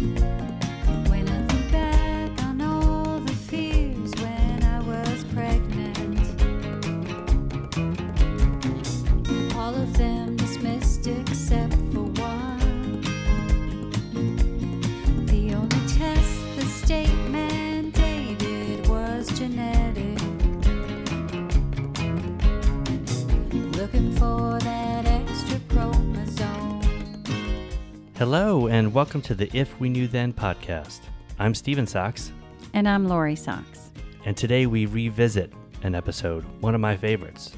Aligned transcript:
When 0.00 0.49
Hello, 28.20 28.66
and 28.68 28.92
welcome 28.92 29.22
to 29.22 29.34
the 29.34 29.48
If 29.56 29.80
We 29.80 29.88
Knew 29.88 30.06
Then 30.06 30.34
podcast. 30.34 31.00
I'm 31.38 31.54
Steven 31.54 31.86
Sachs, 31.86 32.32
And 32.74 32.86
I'm 32.86 33.08
Lori 33.08 33.34
Sachs. 33.34 33.92
and 34.26 34.36
today 34.36 34.66
we 34.66 34.84
revisit 34.84 35.50
an 35.84 35.94
episode, 35.94 36.44
one 36.60 36.74
of 36.74 36.82
my 36.82 36.98
favorites. 36.98 37.52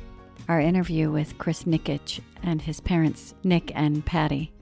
Our 0.49 0.61
interview 0.61 1.11
with 1.11 1.37
Chris 1.37 1.65
Nikic 1.65 2.21
and 2.45 2.63
his 2.63 2.79
parents, 2.79 3.35
Nick 3.43 3.73
and 3.75 4.07
Patty. 4.07 4.53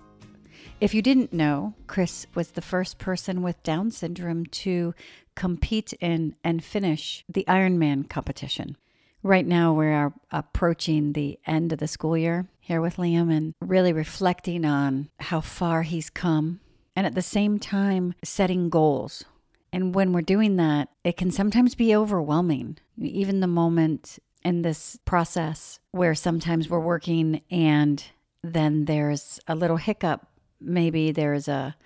If 0.80 0.94
you 0.94 1.02
didn't 1.02 1.34
know, 1.34 1.74
Chris 1.86 2.26
was 2.34 2.52
the 2.52 2.62
first 2.62 2.96
person 2.96 3.42
with 3.42 3.62
Down 3.62 3.90
syndrome 3.90 4.46
to 4.46 4.94
compete 5.36 5.92
in 6.00 6.34
and 6.42 6.64
finish 6.64 7.26
the 7.28 7.44
Ironman 7.46 8.08
competition. 8.08 8.78
Right 9.22 9.46
now, 9.46 9.74
we're 9.74 10.12
approaching 10.30 11.12
the 11.12 11.38
end 11.46 11.72
of 11.72 11.78
the 11.78 11.88
school 11.88 12.16
year 12.16 12.48
here 12.58 12.80
with 12.80 12.96
Liam 12.96 13.30
and 13.30 13.54
really 13.60 13.92
reflecting 13.92 14.64
on 14.64 15.10
how 15.20 15.40
far 15.40 15.82
he's 15.82 16.08
come 16.08 16.60
and 16.96 17.06
at 17.06 17.14
the 17.14 17.22
same 17.22 17.58
time 17.58 18.14
setting 18.24 18.70
goals. 18.70 19.24
And 19.72 19.94
when 19.94 20.12
we're 20.12 20.22
doing 20.22 20.56
that, 20.56 20.88
it 21.04 21.16
can 21.16 21.30
sometimes 21.30 21.74
be 21.74 21.94
overwhelming. 21.94 22.78
Even 22.98 23.40
the 23.40 23.46
moment 23.46 24.18
in 24.42 24.62
this 24.62 24.98
process 25.04 25.78
where 25.90 26.14
sometimes 26.14 26.70
we're 26.70 26.80
working 26.80 27.42
and 27.50 28.02
then 28.42 28.86
there's 28.86 29.38
a 29.46 29.54
little 29.54 29.76
hiccup, 29.76 30.26
maybe 30.60 31.12
there's 31.12 31.46
a 31.46 31.76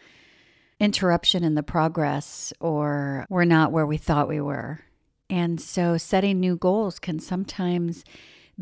interruption 0.78 1.42
in 1.42 1.54
the 1.54 1.62
progress 1.62 2.52
or 2.60 3.26
we're 3.28 3.44
not 3.44 3.72
where 3.72 3.86
we 3.86 3.96
thought 3.96 4.28
we 4.28 4.40
were. 4.40 4.80
And 5.30 5.60
so 5.60 5.96
setting 5.96 6.40
new 6.40 6.56
goals 6.56 6.98
can 6.98 7.18
sometimes 7.18 8.04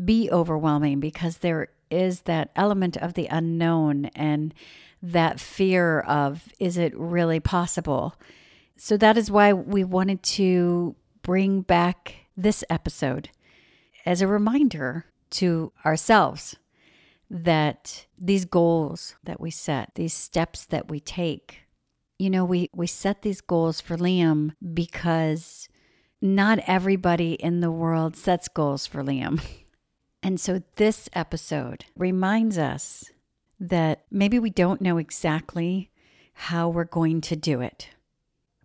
be 0.03 0.29
overwhelming 0.31 0.99
because 0.99 1.37
there 1.37 1.69
is 1.91 2.21
that 2.21 2.51
element 2.55 2.97
of 2.97 3.13
the 3.13 3.27
unknown 3.27 4.05
and 4.15 4.53
that 5.01 5.39
fear 5.39 5.99
of 5.99 6.51
is 6.59 6.77
it 6.77 6.97
really 6.97 7.39
possible? 7.39 8.15
So 8.77 8.97
that 8.97 9.17
is 9.17 9.29
why 9.29 9.53
we 9.53 9.83
wanted 9.83 10.23
to 10.23 10.95
bring 11.21 11.61
back 11.61 12.15
this 12.35 12.63
episode 12.69 13.29
as 14.05 14.21
a 14.21 14.27
reminder 14.27 15.05
to 15.31 15.71
ourselves 15.85 16.55
that 17.29 18.05
these 18.17 18.45
goals 18.45 19.15
that 19.23 19.39
we 19.39 19.51
set, 19.51 19.91
these 19.95 20.13
steps 20.13 20.65
that 20.65 20.89
we 20.89 20.99
take, 20.99 21.61
you 22.19 22.29
know, 22.29 22.45
we, 22.45 22.69
we 22.73 22.87
set 22.87 23.21
these 23.21 23.41
goals 23.41 23.81
for 23.81 23.97
Liam 23.97 24.53
because 24.73 25.67
not 26.23 26.57
everybody 26.67 27.33
in 27.33 27.59
the 27.59 27.69
world 27.69 28.15
sets 28.15 28.47
goals 28.47 28.87
for 28.87 29.03
Liam. 29.03 29.43
And 30.23 30.39
so 30.39 30.63
this 30.77 31.09
episode 31.11 31.83
reminds 31.97 32.57
us 32.57 33.11
that 33.59 34.05
maybe 34.09 34.39
we 34.39 34.49
don't 34.49 34.79
know 34.79 34.97
exactly 34.97 35.91
how 36.31 36.69
we're 36.69 36.85
going 36.85 37.19
to 37.19 37.35
do 37.35 37.59
it. 37.59 37.89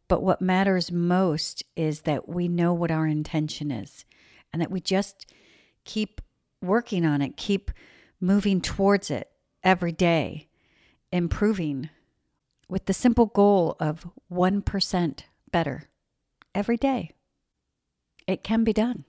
But 0.06 0.22
what 0.22 0.40
matters 0.40 0.92
most 0.92 1.64
is 1.74 2.02
that 2.02 2.28
we 2.28 2.46
know 2.46 2.72
what 2.72 2.92
our 2.92 3.08
intention 3.08 3.72
is 3.72 4.04
and 4.52 4.62
that 4.62 4.70
we 4.70 4.80
just 4.80 5.26
keep 5.84 6.20
working 6.62 7.04
on 7.04 7.20
it, 7.20 7.36
keep 7.36 7.72
moving 8.20 8.60
towards 8.60 9.10
it 9.10 9.32
every 9.64 9.90
day, 9.90 10.46
improving 11.10 11.90
with 12.68 12.86
the 12.86 12.94
simple 12.94 13.26
goal 13.26 13.74
of 13.80 14.08
1% 14.32 15.18
better 15.50 15.88
every 16.54 16.76
day. 16.76 17.10
It 18.28 18.44
can 18.44 18.62
be 18.62 18.74
done. 18.74 19.04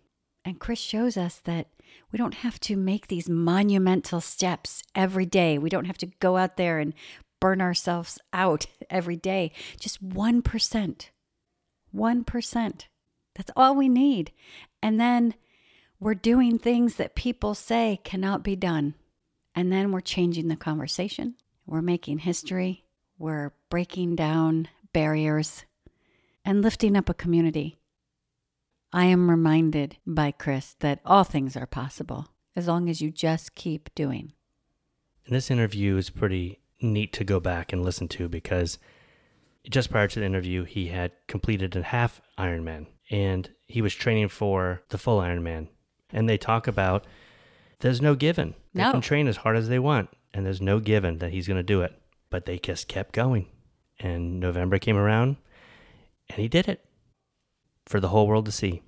And 0.45 0.59
Chris 0.59 0.79
shows 0.79 1.17
us 1.17 1.41
that 1.43 1.67
we 2.11 2.17
don't 2.17 2.35
have 2.35 2.59
to 2.61 2.77
make 2.77 3.07
these 3.07 3.29
monumental 3.29 4.21
steps 4.21 4.81
every 4.95 5.25
day. 5.25 5.57
We 5.57 5.69
don't 5.69 5.85
have 5.85 5.97
to 5.99 6.11
go 6.19 6.37
out 6.37 6.55
there 6.55 6.79
and 6.79 6.93
burn 7.41 7.61
ourselves 7.61 8.17
out 8.31 8.65
every 8.89 9.17
day. 9.17 9.51
Just 9.79 10.03
1%. 10.03 11.09
1%. 11.93 12.81
That's 13.35 13.51
all 13.55 13.75
we 13.75 13.89
need. 13.89 14.31
And 14.81 14.99
then 14.99 15.35
we're 15.99 16.15
doing 16.15 16.57
things 16.57 16.95
that 16.95 17.15
people 17.15 17.53
say 17.53 17.99
cannot 18.03 18.41
be 18.41 18.55
done. 18.55 18.93
And 19.53 19.71
then 19.71 19.91
we're 19.91 19.99
changing 19.99 20.47
the 20.47 20.55
conversation. 20.55 21.35
We're 21.65 21.81
making 21.81 22.19
history. 22.19 22.85
We're 23.17 23.51
breaking 23.69 24.15
down 24.15 24.69
barriers 24.93 25.65
and 26.45 26.61
lifting 26.61 26.95
up 26.95 27.09
a 27.09 27.13
community. 27.13 27.78
I 28.91 29.05
am 29.05 29.29
reminded 29.29 29.97
by 30.05 30.31
Chris 30.31 30.75
that 30.79 30.99
all 31.05 31.23
things 31.23 31.55
are 31.55 31.67
possible 31.67 32.29
as 32.55 32.67
long 32.67 32.89
as 32.89 33.01
you 33.01 33.11
just 33.11 33.55
keep 33.55 33.93
doing. 33.95 34.33
And 35.25 35.35
this 35.35 35.51
interview 35.51 35.97
is 35.97 36.09
pretty 36.09 36.59
neat 36.81 37.13
to 37.13 37.23
go 37.23 37.39
back 37.39 37.71
and 37.71 37.83
listen 37.83 38.07
to 38.09 38.27
because 38.27 38.79
just 39.69 39.91
prior 39.91 40.07
to 40.07 40.19
the 40.19 40.25
interview, 40.25 40.63
he 40.63 40.87
had 40.87 41.11
completed 41.27 41.75
a 41.75 41.83
half 41.83 42.21
Ironman 42.37 42.87
and 43.11 43.49
he 43.67 43.81
was 43.81 43.93
training 43.93 44.29
for 44.29 44.81
the 44.89 44.97
full 44.97 45.19
Ironman. 45.19 45.67
And 46.11 46.27
they 46.27 46.37
talk 46.37 46.67
about 46.67 47.05
there's 47.81 48.01
no 48.01 48.15
given. 48.15 48.55
They 48.73 48.81
No. 48.83 48.91
can 48.91 49.01
train 49.01 49.27
as 49.27 49.37
hard 49.37 49.55
as 49.55 49.67
they 49.69 49.79
want, 49.79 50.09
and 50.33 50.45
there's 50.45 50.61
no 50.61 50.79
given 50.79 51.19
that 51.19 51.31
he's 51.31 51.47
going 51.47 51.57
to 51.57 51.63
do 51.63 51.81
it. 51.81 51.93
But 52.29 52.45
they 52.45 52.57
just 52.57 52.87
kept 52.87 53.13
going. 53.13 53.45
And 53.99 54.39
November 54.39 54.79
came 54.79 54.97
around, 54.97 55.37
and 56.29 56.39
he 56.39 56.47
did 56.47 56.67
it 56.67 56.83
for 57.89 57.99
the 57.99 58.09
whole 58.09 58.27
world 58.27 58.45
to 58.45 58.51
see. 58.51 58.83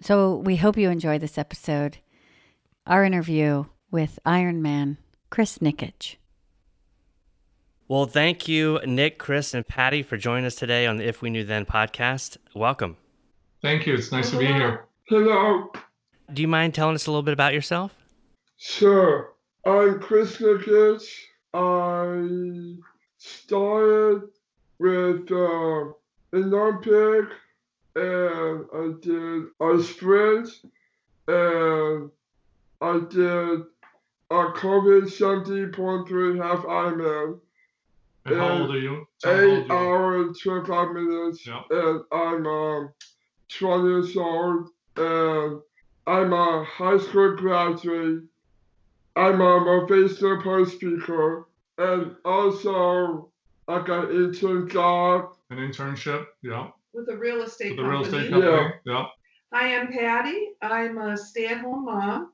So 0.00 0.36
we 0.36 0.56
hope 0.56 0.76
you 0.76 0.88
enjoy 0.88 1.18
this 1.18 1.36
episode, 1.36 1.98
our 2.86 3.04
interview 3.04 3.64
with 3.90 4.20
Iron 4.24 4.62
Man 4.62 4.98
Chris 5.30 5.58
Nikic. 5.58 6.14
Well, 7.88 8.06
thank 8.06 8.46
you, 8.46 8.80
Nick, 8.86 9.18
Chris, 9.18 9.54
and 9.54 9.66
Patty, 9.66 10.02
for 10.02 10.16
joining 10.16 10.44
us 10.44 10.54
today 10.54 10.86
on 10.86 10.98
the 10.98 11.08
If 11.08 11.22
We 11.22 11.30
Knew 11.30 11.42
Then 11.42 11.66
podcast. 11.66 12.36
Welcome. 12.54 12.96
Thank 13.62 13.86
you. 13.86 13.94
It's 13.94 14.12
nice 14.12 14.30
to 14.30 14.38
be 14.38 14.46
here. 14.46 14.84
Hello, 15.08 15.72
Do 16.32 16.42
you 16.42 16.48
mind 16.48 16.74
telling 16.74 16.94
us 16.94 17.06
a 17.06 17.10
little 17.10 17.22
bit 17.22 17.32
about 17.32 17.54
yourself? 17.54 17.96
Sure. 18.58 19.32
I'm 19.66 19.98
Chris 20.00 20.36
Nikic. 20.36 21.02
I 21.54 22.76
started 23.16 24.28
with 24.78 25.32
uh, 25.32 25.92
Olympic 26.34 27.30
and 27.98 28.66
I 28.72 28.92
did 29.00 29.42
a 29.60 29.82
sprint 29.82 30.48
and 31.26 32.10
I 32.80 33.00
did 33.10 33.60
a 34.30 34.44
COVID 34.52 35.04
70.3 35.08 36.42
half 36.42 36.60
Ironman. 36.60 37.40
And 38.26 38.36
how 38.36 38.48
Uh, 38.48 38.58
old 38.60 38.70
are 38.70 38.78
you? 38.78 39.06
How 39.24 39.30
Eight 39.32 39.44
old 39.50 39.66
you 39.68 39.74
are. 39.74 39.94
hours, 39.94 40.38
25 40.40 40.92
minutes, 40.92 41.46
Yeah. 41.46 41.62
and 41.70 42.00
I'm 42.12 42.46
um, 42.46 42.90
20 43.48 43.88
years 43.88 44.16
old, 44.16 44.68
and 44.96 45.60
I'm 46.06 46.32
a 46.32 46.64
high 46.64 46.98
school 46.98 47.36
graduate. 47.36 48.22
I'm 49.16 49.40
a 49.40 49.60
motivational 49.60 50.42
post 50.42 50.74
speaker, 50.76 51.46
and 51.78 52.14
also 52.24 53.30
I 53.66 53.82
got 53.82 54.10
an 54.10 54.16
intern 54.24 54.68
job. 54.68 55.34
An 55.50 55.58
internship. 55.58 56.26
Yeah. 56.42 56.68
With 56.98 57.08
a 57.08 57.16
real 57.16 57.42
estate 57.42 57.76
With 57.76 57.84
the 57.84 57.90
real 57.90 58.02
company. 58.02 58.24
estate 58.26 58.32
company. 58.32 58.72
Yeah. 58.84 59.06
I 59.52 59.68
am 59.68 59.88
Patty. 59.88 60.48
I'm 60.60 60.98
a 60.98 61.16
stay-at-home 61.16 61.84
mom. 61.84 62.32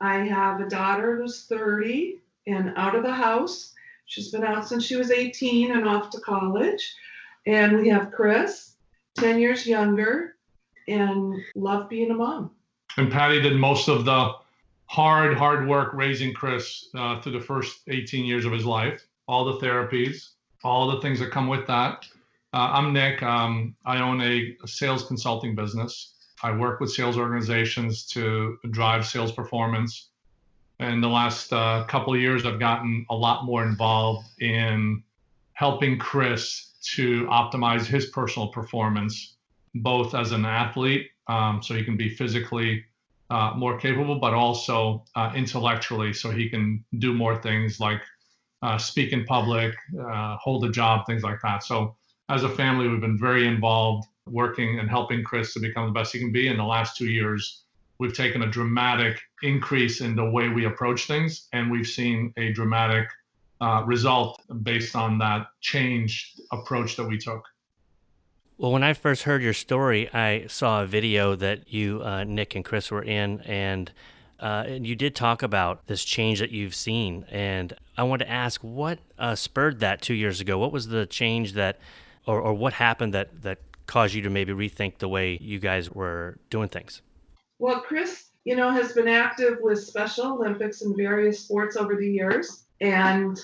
I 0.00 0.16
have 0.18 0.60
a 0.60 0.68
daughter 0.68 1.16
who's 1.16 1.44
30 1.46 2.18
and 2.46 2.72
out 2.76 2.96
of 2.96 3.04
the 3.04 3.12
house. 3.12 3.74
She's 4.06 4.30
been 4.32 4.44
out 4.44 4.66
since 4.66 4.84
she 4.84 4.96
was 4.96 5.10
18 5.10 5.72
and 5.72 5.86
off 5.86 6.10
to 6.10 6.20
college. 6.20 6.96
And 7.46 7.76
we 7.78 7.88
have 7.90 8.10
Chris, 8.10 8.74
10 9.18 9.38
years 9.38 9.66
younger, 9.66 10.36
and 10.88 11.40
love 11.54 11.88
being 11.88 12.10
a 12.10 12.14
mom. 12.14 12.50
And 12.96 13.10
Patty 13.12 13.40
did 13.40 13.56
most 13.56 13.88
of 13.88 14.04
the 14.04 14.32
hard, 14.86 15.36
hard 15.36 15.68
work 15.68 15.92
raising 15.94 16.32
Chris 16.34 16.88
uh, 16.94 17.20
through 17.20 17.32
the 17.32 17.40
first 17.40 17.82
18 17.88 18.24
years 18.24 18.44
of 18.44 18.52
his 18.52 18.64
life. 18.64 19.06
All 19.28 19.44
the 19.44 19.64
therapies, 19.64 20.30
all 20.64 20.90
the 20.90 21.00
things 21.00 21.20
that 21.20 21.30
come 21.30 21.46
with 21.46 21.66
that. 21.68 22.06
Uh, 22.54 22.70
I'm 22.74 22.92
Nick. 22.92 23.22
Um, 23.22 23.74
I 23.86 24.02
own 24.02 24.20
a, 24.20 24.54
sales 24.66 25.04
consulting 25.04 25.54
business. 25.54 26.14
I 26.42 26.54
work 26.54 26.80
with 26.80 26.90
sales 26.92 27.16
organizations 27.16 28.04
to 28.08 28.58
drive 28.70 29.06
sales 29.06 29.32
performance. 29.32 30.10
In 30.78 31.00
the 31.00 31.08
last 31.08 31.50
uh, 31.52 31.84
couple 31.88 32.12
of 32.12 32.20
years, 32.20 32.44
I've 32.44 32.58
gotten 32.60 33.06
a 33.08 33.14
lot 33.14 33.46
more 33.46 33.64
involved 33.64 34.26
in 34.40 35.02
helping 35.54 35.98
Chris 35.98 36.72
to 36.94 37.24
optimize 37.26 37.86
his 37.86 38.06
personal 38.06 38.48
performance, 38.48 39.36
both 39.76 40.14
as 40.14 40.32
an 40.32 40.44
athlete, 40.44 41.08
um, 41.28 41.62
so 41.62 41.74
he 41.74 41.82
can 41.82 41.96
be 41.96 42.10
physically 42.10 42.84
uh, 43.30 43.54
more 43.56 43.78
capable, 43.78 44.18
but 44.18 44.34
also 44.34 45.04
uh, 45.14 45.32
intellectually, 45.34 46.12
so 46.12 46.30
he 46.30 46.50
can 46.50 46.84
do 46.98 47.14
more 47.14 47.40
things 47.40 47.80
like 47.80 48.02
uh, 48.60 48.76
speak 48.76 49.12
in 49.12 49.24
public, 49.24 49.74
uh, 49.98 50.36
hold 50.36 50.64
a 50.64 50.70
job, 50.70 51.06
things 51.06 51.22
like 51.22 51.40
that. 51.42 51.62
So, 51.62 51.96
as 52.32 52.44
a 52.44 52.48
family, 52.48 52.88
we've 52.88 53.00
been 53.00 53.18
very 53.18 53.46
involved 53.46 54.08
working 54.26 54.78
and 54.78 54.88
helping 54.88 55.22
Chris 55.22 55.52
to 55.52 55.60
become 55.60 55.86
the 55.86 55.92
best 55.92 56.14
he 56.14 56.18
can 56.18 56.32
be. 56.32 56.48
In 56.48 56.56
the 56.56 56.64
last 56.64 56.96
two 56.96 57.08
years, 57.08 57.64
we've 57.98 58.14
taken 58.14 58.42
a 58.42 58.46
dramatic 58.46 59.20
increase 59.42 60.00
in 60.00 60.16
the 60.16 60.24
way 60.24 60.48
we 60.48 60.64
approach 60.64 61.06
things, 61.06 61.48
and 61.52 61.70
we've 61.70 61.86
seen 61.86 62.32
a 62.38 62.50
dramatic 62.52 63.06
uh, 63.60 63.82
result 63.84 64.40
based 64.62 64.96
on 64.96 65.18
that 65.18 65.48
changed 65.60 66.40
approach 66.52 66.96
that 66.96 67.06
we 67.06 67.18
took. 67.18 67.44
Well, 68.56 68.72
when 68.72 68.82
I 68.82 68.94
first 68.94 69.24
heard 69.24 69.42
your 69.42 69.52
story, 69.52 70.08
I 70.14 70.46
saw 70.46 70.82
a 70.82 70.86
video 70.86 71.34
that 71.36 71.70
you, 71.70 72.02
uh, 72.02 72.24
Nick, 72.24 72.54
and 72.54 72.64
Chris 72.64 72.90
were 72.90 73.02
in, 73.02 73.40
and 73.42 73.92
uh, 74.40 74.64
and 74.66 74.84
you 74.84 74.96
did 74.96 75.14
talk 75.14 75.42
about 75.42 75.86
this 75.86 76.02
change 76.02 76.40
that 76.40 76.50
you've 76.50 76.74
seen. 76.74 77.24
And 77.30 77.74
I 77.96 78.02
wanted 78.02 78.24
to 78.24 78.30
ask, 78.30 78.60
what 78.62 78.98
uh, 79.16 79.36
spurred 79.36 79.78
that 79.80 80.02
two 80.02 80.14
years 80.14 80.40
ago? 80.40 80.58
What 80.58 80.72
was 80.72 80.88
the 80.88 81.06
change 81.06 81.52
that, 81.52 81.78
or, 82.26 82.40
or 82.40 82.54
what 82.54 82.72
happened 82.72 83.14
that 83.14 83.42
that 83.42 83.58
caused 83.86 84.14
you 84.14 84.22
to 84.22 84.30
maybe 84.30 84.52
rethink 84.52 84.98
the 84.98 85.08
way 85.08 85.38
you 85.40 85.58
guys 85.58 85.90
were 85.90 86.38
doing 86.50 86.68
things? 86.68 87.02
Well, 87.58 87.80
Chris, 87.80 88.30
you 88.44 88.56
know, 88.56 88.70
has 88.70 88.92
been 88.92 89.08
active 89.08 89.58
with 89.60 89.82
Special 89.82 90.32
Olympics 90.32 90.82
and 90.82 90.96
various 90.96 91.40
sports 91.40 91.76
over 91.76 91.96
the 91.96 92.08
years, 92.08 92.64
and 92.80 93.38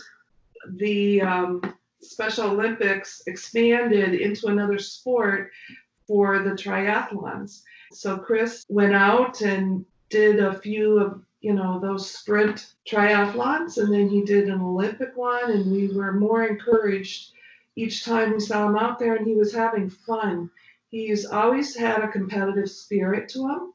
the 0.77 1.23
um, 1.23 1.63
Special 2.01 2.51
Olympics 2.51 3.23
expanded 3.27 4.15
into 4.15 4.47
another 4.47 4.79
sport 4.79 5.51
for 6.07 6.41
the 6.41 6.51
triathlons. 6.51 7.63
So 7.93 8.17
Chris 8.17 8.65
went 8.69 8.95
out 8.95 9.41
and 9.41 9.85
did 10.11 10.41
a 10.41 10.59
few 10.59 10.99
of 10.99 11.23
you 11.41 11.53
know 11.53 11.79
those 11.81 12.11
sprint 12.11 12.75
triathlons, 12.89 13.79
and 13.79 13.93
then 13.93 14.09
he 14.09 14.23
did 14.23 14.49
an 14.49 14.61
Olympic 14.61 15.17
one, 15.17 15.51
and 15.51 15.71
we 15.71 15.89
were 15.89 16.13
more 16.13 16.45
encouraged 16.45 17.33
each 17.79 18.05
time 18.05 18.33
we 18.33 18.41
saw 18.41 18.67
him 18.67 18.77
out 18.77 18.99
there, 18.99 19.15
and 19.15 19.27
he 19.27 19.35
was 19.35 19.55
having 19.55 19.89
fun. 19.89 20.51
He's 20.91 21.25
always 21.25 21.77
had 21.77 22.03
a 22.03 22.09
competitive 22.09 22.69
spirit 22.71 23.29
to 23.31 23.47
him, 23.49 23.73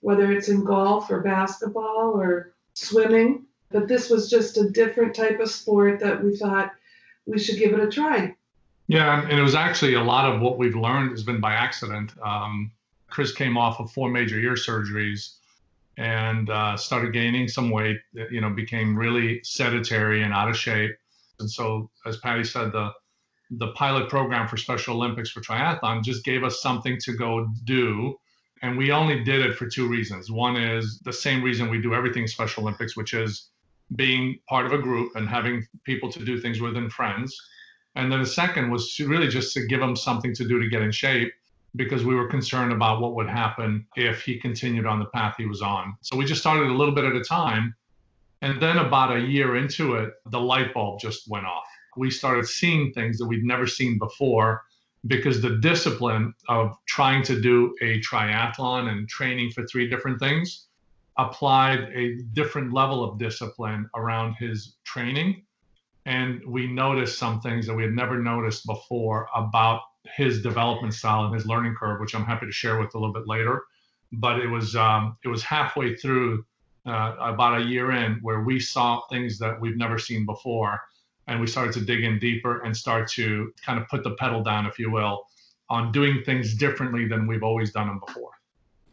whether 0.00 0.32
it's 0.32 0.48
in 0.48 0.64
golf 0.64 1.10
or 1.10 1.20
basketball 1.20 2.12
or 2.14 2.54
swimming. 2.74 3.44
But 3.70 3.86
this 3.86 4.10
was 4.10 4.28
just 4.28 4.58
a 4.58 4.70
different 4.70 5.14
type 5.14 5.38
of 5.38 5.50
sport 5.50 6.00
that 6.00 6.22
we 6.22 6.36
thought 6.36 6.72
we 7.24 7.38
should 7.38 7.58
give 7.58 7.72
it 7.72 7.80
a 7.80 7.88
try. 7.88 8.34
Yeah, 8.88 9.22
and 9.22 9.38
it 9.38 9.42
was 9.42 9.54
actually 9.54 9.94
a 9.94 10.02
lot 10.02 10.32
of 10.32 10.40
what 10.40 10.58
we've 10.58 10.76
learned 10.76 11.10
has 11.10 11.22
been 11.22 11.40
by 11.40 11.52
accident. 11.52 12.12
Um, 12.24 12.72
Chris 13.08 13.32
came 13.32 13.56
off 13.56 13.78
of 13.78 13.92
four 13.92 14.10
major 14.10 14.38
ear 14.38 14.54
surgeries 14.54 15.36
and 15.96 16.50
uh, 16.50 16.76
started 16.76 17.12
gaining 17.12 17.46
some 17.46 17.70
weight. 17.70 17.98
You 18.12 18.40
know, 18.40 18.50
became 18.50 18.98
really 18.98 19.40
sedentary 19.44 20.24
and 20.24 20.32
out 20.32 20.48
of 20.48 20.56
shape. 20.56 20.96
And 21.38 21.50
so, 21.50 21.90
as 22.06 22.16
Patty 22.16 22.44
said, 22.44 22.72
the 22.72 22.92
the 23.50 23.68
pilot 23.72 24.08
program 24.08 24.48
for 24.48 24.56
Special 24.56 24.96
Olympics 24.96 25.30
for 25.30 25.40
triathlon 25.40 26.02
just 26.02 26.24
gave 26.24 26.44
us 26.44 26.60
something 26.60 26.98
to 27.02 27.12
go 27.12 27.48
do. 27.64 28.16
And 28.62 28.76
we 28.76 28.90
only 28.90 29.22
did 29.22 29.44
it 29.44 29.56
for 29.56 29.66
two 29.66 29.88
reasons. 29.88 30.30
One 30.30 30.56
is 30.56 30.98
the 31.00 31.12
same 31.12 31.42
reason 31.42 31.68
we 31.68 31.80
do 31.80 31.94
everything 31.94 32.26
Special 32.26 32.62
Olympics, 32.62 32.96
which 32.96 33.14
is 33.14 33.50
being 33.94 34.40
part 34.48 34.66
of 34.66 34.72
a 34.72 34.78
group 34.78 35.14
and 35.14 35.28
having 35.28 35.66
people 35.84 36.10
to 36.10 36.24
do 36.24 36.40
things 36.40 36.60
with 36.60 36.76
and 36.76 36.92
friends. 36.92 37.36
And 37.94 38.10
then 38.10 38.20
the 38.20 38.26
second 38.26 38.70
was 38.70 38.98
really 38.98 39.28
just 39.28 39.54
to 39.54 39.66
give 39.66 39.80
him 39.80 39.94
something 39.94 40.34
to 40.34 40.46
do 40.46 40.60
to 40.60 40.68
get 40.68 40.82
in 40.82 40.90
shape 40.90 41.32
because 41.76 42.04
we 42.04 42.14
were 42.14 42.28
concerned 42.28 42.72
about 42.72 43.00
what 43.00 43.14
would 43.14 43.28
happen 43.28 43.86
if 43.96 44.22
he 44.22 44.38
continued 44.38 44.86
on 44.86 44.98
the 44.98 45.06
path 45.06 45.34
he 45.38 45.46
was 45.46 45.62
on. 45.62 45.96
So 46.00 46.16
we 46.16 46.24
just 46.24 46.40
started 46.40 46.68
a 46.68 46.74
little 46.74 46.94
bit 46.94 47.04
at 47.04 47.14
a 47.14 47.22
time. 47.22 47.74
And 48.42 48.60
then 48.60 48.78
about 48.78 49.16
a 49.16 49.20
year 49.20 49.56
into 49.56 49.94
it, 49.94 50.14
the 50.30 50.40
light 50.40 50.74
bulb 50.74 51.00
just 51.00 51.28
went 51.28 51.46
off. 51.46 51.66
We 51.96 52.10
started 52.10 52.46
seeing 52.46 52.92
things 52.92 53.18
that 53.18 53.26
we'd 53.26 53.44
never 53.44 53.66
seen 53.66 53.98
before 53.98 54.62
because 55.06 55.40
the 55.40 55.56
discipline 55.56 56.34
of 56.48 56.76
trying 56.86 57.22
to 57.24 57.40
do 57.40 57.74
a 57.80 58.00
triathlon 58.00 58.88
and 58.90 59.08
training 59.08 59.50
for 59.50 59.66
three 59.66 59.88
different 59.88 60.18
things 60.18 60.66
applied 61.18 61.90
a 61.94 62.16
different 62.32 62.72
level 62.72 63.02
of 63.04 63.18
discipline 63.18 63.88
around 63.94 64.34
his 64.34 64.76
training. 64.84 65.42
And 66.04 66.44
we 66.46 66.66
noticed 66.66 67.18
some 67.18 67.40
things 67.40 67.66
that 67.66 67.74
we 67.74 67.82
had 67.82 67.92
never 67.92 68.18
noticed 68.18 68.66
before 68.66 69.28
about 69.34 69.80
his 70.14 70.42
development 70.42 70.94
style 70.94 71.24
and 71.24 71.34
his 71.34 71.46
learning 71.46 71.74
curve, 71.74 72.00
which 72.00 72.14
I'm 72.14 72.24
happy 72.24 72.46
to 72.46 72.52
share 72.52 72.78
with 72.78 72.94
a 72.94 72.98
little 72.98 73.12
bit 73.12 73.26
later. 73.26 73.62
But 74.12 74.38
it 74.38 74.46
was 74.46 74.76
um, 74.76 75.16
it 75.24 75.28
was 75.28 75.42
halfway 75.42 75.96
through, 75.96 76.44
uh, 76.86 77.16
about 77.18 77.60
a 77.60 77.64
year 77.64 77.90
in, 77.90 78.18
where 78.22 78.42
we 78.42 78.60
saw 78.60 79.00
things 79.10 79.38
that 79.38 79.60
we've 79.60 79.76
never 79.76 79.98
seen 79.98 80.24
before, 80.24 80.80
and 81.26 81.40
we 81.40 81.46
started 81.46 81.72
to 81.74 81.80
dig 81.80 82.04
in 82.04 82.18
deeper 82.18 82.62
and 82.62 82.76
start 82.76 83.08
to 83.12 83.52
kind 83.64 83.78
of 83.80 83.88
put 83.88 84.04
the 84.04 84.14
pedal 84.16 84.42
down, 84.42 84.66
if 84.66 84.78
you 84.78 84.90
will, 84.90 85.26
on 85.68 85.92
doing 85.92 86.22
things 86.24 86.54
differently 86.54 87.08
than 87.08 87.26
we've 87.26 87.42
always 87.42 87.72
done 87.72 87.88
them 87.88 88.00
before. 88.04 88.30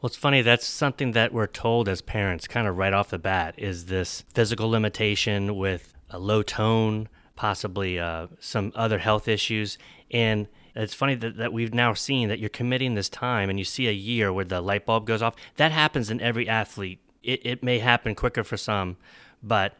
Well, 0.02 0.08
it's 0.08 0.18
funny. 0.18 0.42
That's 0.42 0.66
something 0.66 1.12
that 1.12 1.32
we're 1.32 1.48
told 1.48 1.88
as 1.88 2.02
parents, 2.02 2.48
kind 2.48 2.68
of 2.68 2.78
right 2.78 2.94
off 2.94 3.10
the 3.10 3.20
bat, 3.20 3.56
is 3.58 3.86
this 3.86 4.24
physical 4.34 4.70
limitation 4.70 5.56
with 5.56 5.94
a 6.10 6.20
low 6.20 6.42
tone, 6.42 7.08
possibly 7.36 8.00
uh, 8.00 8.28
some 8.40 8.72
other 8.76 9.00
health 9.00 9.28
issues, 9.28 9.78
and 10.12 10.48
it's 10.76 10.94
funny 10.94 11.16
that, 11.16 11.38
that 11.38 11.54
we've 11.54 11.74
now 11.74 11.94
seen 11.94 12.30
that 12.30 12.40
you're 12.40 12.50
committing 12.50 12.96
this 12.96 13.10
time 13.10 13.50
and 13.50 13.60
you 13.60 13.66
see 13.66 13.88
a 13.88 13.92
year 13.92 14.34
where 14.34 14.46
the 14.46 14.60
light 14.60 14.86
bulb 14.86 15.06
goes 15.06 15.22
off. 15.22 15.36
That 15.58 15.72
happens 15.72 16.10
in 16.10 16.20
every 16.20 16.50
athlete. 16.50 17.00
It, 17.22 17.46
it 17.46 17.64
may 17.64 17.80
happen 17.80 18.16
quicker 18.16 18.44
for 18.44 18.58
some, 18.58 18.98
but 19.42 19.78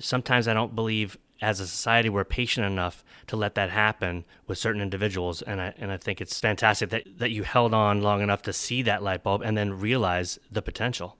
sometimes 0.00 0.48
I 0.48 0.54
don't 0.54 0.74
believe 0.74 1.18
as 1.42 1.60
a 1.60 1.66
society 1.66 2.08
we're 2.08 2.24
patient 2.24 2.66
enough 2.66 3.04
to 3.26 3.36
let 3.36 3.54
that 3.54 3.70
happen 3.70 4.24
with 4.46 4.56
certain 4.56 4.80
individuals 4.80 5.42
and 5.42 5.60
I 5.60 5.74
and 5.76 5.92
I 5.92 5.96
think 5.96 6.20
it's 6.20 6.40
fantastic 6.40 6.90
that, 6.90 7.18
that 7.18 7.30
you 7.30 7.42
held 7.42 7.74
on 7.74 8.00
long 8.00 8.22
enough 8.22 8.42
to 8.42 8.52
see 8.52 8.82
that 8.82 9.02
light 9.02 9.22
bulb 9.22 9.42
and 9.42 9.56
then 9.56 9.78
realize 9.78 10.38
the 10.50 10.62
potential. 10.62 11.18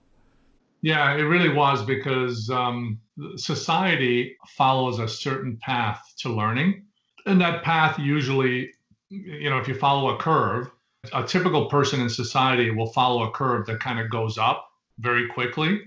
Yeah, 0.81 1.13
it 1.15 1.21
really 1.21 1.49
was 1.49 1.85
because 1.85 2.49
um, 2.49 2.99
society 3.35 4.35
follows 4.47 4.99
a 4.99 5.07
certain 5.07 5.57
path 5.61 6.01
to 6.17 6.29
learning. 6.29 6.83
And 7.25 7.39
that 7.39 7.63
path 7.63 7.97
usually 7.97 8.73
you 9.13 9.49
know, 9.49 9.59
if 9.59 9.67
you 9.67 9.75
follow 9.75 10.15
a 10.15 10.17
curve, 10.17 10.71
a 11.13 11.23
typical 11.23 11.67
person 11.67 12.01
in 12.01 12.09
society 12.09 12.71
will 12.71 12.91
follow 12.91 13.23
a 13.23 13.31
curve 13.31 13.65
that 13.67 13.79
kind 13.79 13.99
of 13.99 14.09
goes 14.09 14.37
up 14.37 14.67
very 14.99 15.27
quickly 15.27 15.81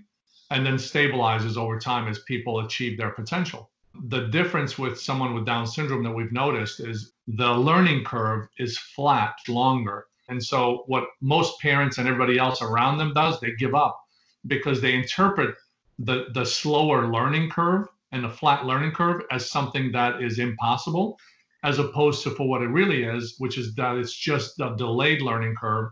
and 0.50 0.64
then 0.64 0.76
stabilizes 0.76 1.56
over 1.56 1.78
time 1.78 2.06
as 2.08 2.20
people 2.20 2.60
achieve 2.60 2.96
their 2.96 3.10
potential. 3.10 3.70
The 4.04 4.28
difference 4.28 4.78
with 4.78 5.00
someone 5.00 5.34
with 5.34 5.46
Down 5.46 5.66
syndrome 5.66 6.02
that 6.04 6.14
we've 6.14 6.32
noticed 6.32 6.80
is 6.80 7.12
the 7.26 7.52
learning 7.52 8.04
curve 8.04 8.48
is 8.58 8.78
flat, 8.78 9.34
longer. 9.48 10.06
And 10.28 10.42
so, 10.42 10.84
what 10.86 11.04
most 11.20 11.60
parents 11.60 11.98
and 11.98 12.06
everybody 12.06 12.38
else 12.38 12.62
around 12.62 12.98
them 12.98 13.14
does, 13.14 13.40
they 13.40 13.52
give 13.52 13.74
up 13.74 13.98
because 14.46 14.80
they 14.80 14.94
interpret 14.94 15.54
the, 15.98 16.26
the 16.34 16.44
slower 16.44 17.10
learning 17.10 17.50
curve 17.50 17.88
and 18.12 18.24
the 18.24 18.28
flat 18.28 18.66
learning 18.66 18.92
curve 18.92 19.22
as 19.30 19.50
something 19.50 19.92
that 19.92 20.22
is 20.22 20.38
impossible 20.38 21.18
as 21.62 21.78
opposed 21.78 22.22
to 22.22 22.30
for 22.30 22.48
what 22.48 22.62
it 22.62 22.68
really 22.68 23.02
is, 23.02 23.34
which 23.38 23.58
is 23.58 23.74
that 23.74 23.96
it's 23.96 24.14
just 24.14 24.60
a 24.60 24.74
delayed 24.76 25.20
learning 25.20 25.54
curve. 25.58 25.90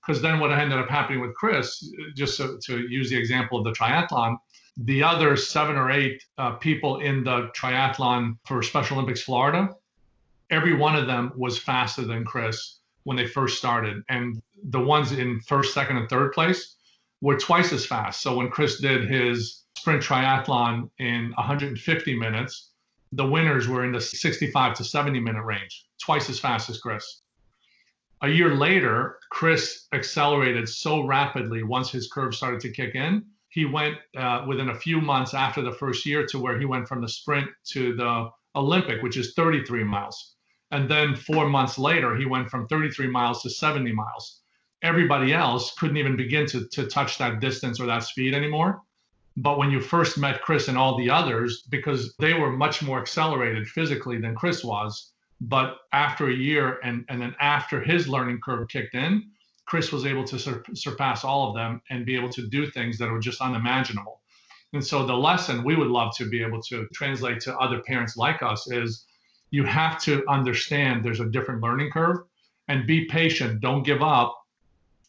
Because 0.00 0.22
then 0.22 0.40
what 0.40 0.50
ended 0.50 0.78
up 0.78 0.88
happening 0.88 1.20
with 1.20 1.34
Chris, 1.34 1.92
just 2.14 2.38
to, 2.38 2.58
to, 2.64 2.88
use 2.88 3.10
the 3.10 3.18
example 3.18 3.58
of 3.58 3.64
the 3.64 3.72
triathlon, 3.72 4.36
the 4.76 5.02
other 5.02 5.36
seven 5.36 5.76
or 5.76 5.90
eight 5.90 6.22
uh, 6.38 6.52
people 6.52 7.00
in 7.00 7.22
the 7.22 7.50
triathlon 7.54 8.38
for 8.46 8.62
Special 8.62 8.96
Olympics 8.96 9.22
Florida, 9.22 9.68
every 10.50 10.74
one 10.74 10.96
of 10.96 11.06
them 11.06 11.32
was 11.36 11.58
faster 11.58 12.02
than 12.02 12.24
Chris 12.24 12.78
when 13.04 13.16
they 13.16 13.26
first 13.26 13.58
started. 13.58 14.02
And 14.08 14.40
the 14.64 14.80
ones 14.80 15.12
in 15.12 15.40
first, 15.40 15.74
second, 15.74 15.98
and 15.98 16.08
third 16.08 16.32
place 16.32 16.76
were 17.20 17.36
twice 17.36 17.72
as 17.72 17.84
fast. 17.84 18.22
So 18.22 18.34
when 18.34 18.48
Chris 18.48 18.80
did 18.80 19.08
his 19.08 19.64
sprint 19.76 20.02
triathlon 20.02 20.90
in 20.98 21.32
150 21.32 22.18
minutes, 22.18 22.70
the 23.12 23.26
winners 23.26 23.66
were 23.66 23.84
in 23.84 23.92
the 23.92 24.00
65 24.00 24.74
to 24.74 24.84
70 24.84 25.20
minute 25.20 25.42
range, 25.42 25.86
twice 26.00 26.30
as 26.30 26.38
fast 26.38 26.70
as 26.70 26.80
Chris. 26.80 27.22
A 28.22 28.28
year 28.28 28.54
later, 28.56 29.18
Chris 29.30 29.86
accelerated 29.92 30.68
so 30.68 31.04
rapidly 31.06 31.62
once 31.62 31.90
his 31.90 32.10
curve 32.12 32.34
started 32.34 32.60
to 32.60 32.70
kick 32.70 32.94
in. 32.96 33.24
He 33.50 33.66
went 33.66 33.96
uh, 34.16 34.44
within 34.48 34.70
a 34.70 34.74
few 34.74 35.00
months 35.00 35.34
after 35.34 35.62
the 35.62 35.72
first 35.72 36.06
year 36.06 36.26
to 36.26 36.38
where 36.38 36.58
he 36.58 36.66
went 36.66 36.88
from 36.88 37.02
the 37.02 37.08
sprint 37.08 37.48
to 37.70 37.96
the 37.96 38.30
Olympic, 38.56 39.02
which 39.02 39.16
is 39.16 39.34
33 39.34 39.84
miles. 39.84 40.36
And 40.72 40.90
then 40.90 41.16
four 41.16 41.48
months 41.48 41.78
later, 41.78 42.16
he 42.16 42.26
went 42.26 42.50
from 42.50 42.68
33 42.68 43.08
miles 43.08 43.42
to 43.42 43.50
70 43.50 43.92
miles. 43.92 44.42
Everybody 44.82 45.34
else 45.34 45.74
couldn't 45.78 45.98
even 45.98 46.16
begin 46.16 46.46
to, 46.48 46.68
to 46.68 46.86
touch 46.86 47.18
that 47.18 47.40
distance 47.40 47.80
or 47.80 47.86
that 47.86 48.04
speed 48.04 48.34
anymore 48.34 48.82
But 49.36 49.58
when 49.58 49.70
you 49.72 49.80
first 49.80 50.18
met 50.18 50.42
Chris 50.42 50.68
and 50.68 50.78
all 50.78 50.98
the 50.98 51.10
others, 51.10 51.62
because 51.70 52.14
they 52.18 52.34
were 52.34 52.52
much 52.52 52.82
more 52.82 53.00
accelerated 53.00 53.68
physically 53.68 54.18
than 54.20 54.36
Chris 54.36 54.64
was, 54.64 55.12
but 55.40 55.78
after 55.92 56.28
a 56.28 56.34
year 56.34 56.78
and, 56.82 57.04
and 57.08 57.20
then 57.20 57.34
after 57.40 57.80
his 57.80 58.08
learning 58.08 58.40
curve 58.44 58.68
kicked 58.68 58.94
in, 58.94 59.30
Chris 59.66 59.92
was 59.92 60.04
able 60.04 60.24
to 60.24 60.38
sur- 60.38 60.64
surpass 60.74 61.24
all 61.24 61.48
of 61.48 61.54
them 61.54 61.80
and 61.90 62.04
be 62.04 62.16
able 62.16 62.28
to 62.28 62.46
do 62.48 62.66
things 62.66 62.98
that 62.98 63.10
were 63.10 63.20
just 63.20 63.40
unimaginable. 63.40 64.20
And 64.72 64.84
so 64.84 65.04
the 65.04 65.14
lesson 65.14 65.64
we 65.64 65.76
would 65.76 65.88
love 65.88 66.14
to 66.16 66.28
be 66.28 66.42
able 66.42 66.60
to 66.62 66.86
translate 66.92 67.40
to 67.40 67.56
other 67.58 67.80
parents 67.80 68.16
like 68.16 68.42
us 68.42 68.70
is 68.70 69.06
you 69.50 69.64
have 69.64 70.00
to 70.02 70.24
understand 70.28 71.04
there's 71.04 71.20
a 71.20 71.28
different 71.28 71.62
learning 71.62 71.90
curve 71.90 72.18
and 72.68 72.86
be 72.86 73.06
patient. 73.06 73.60
Don't 73.60 73.82
give 73.82 74.02
up. 74.02 74.36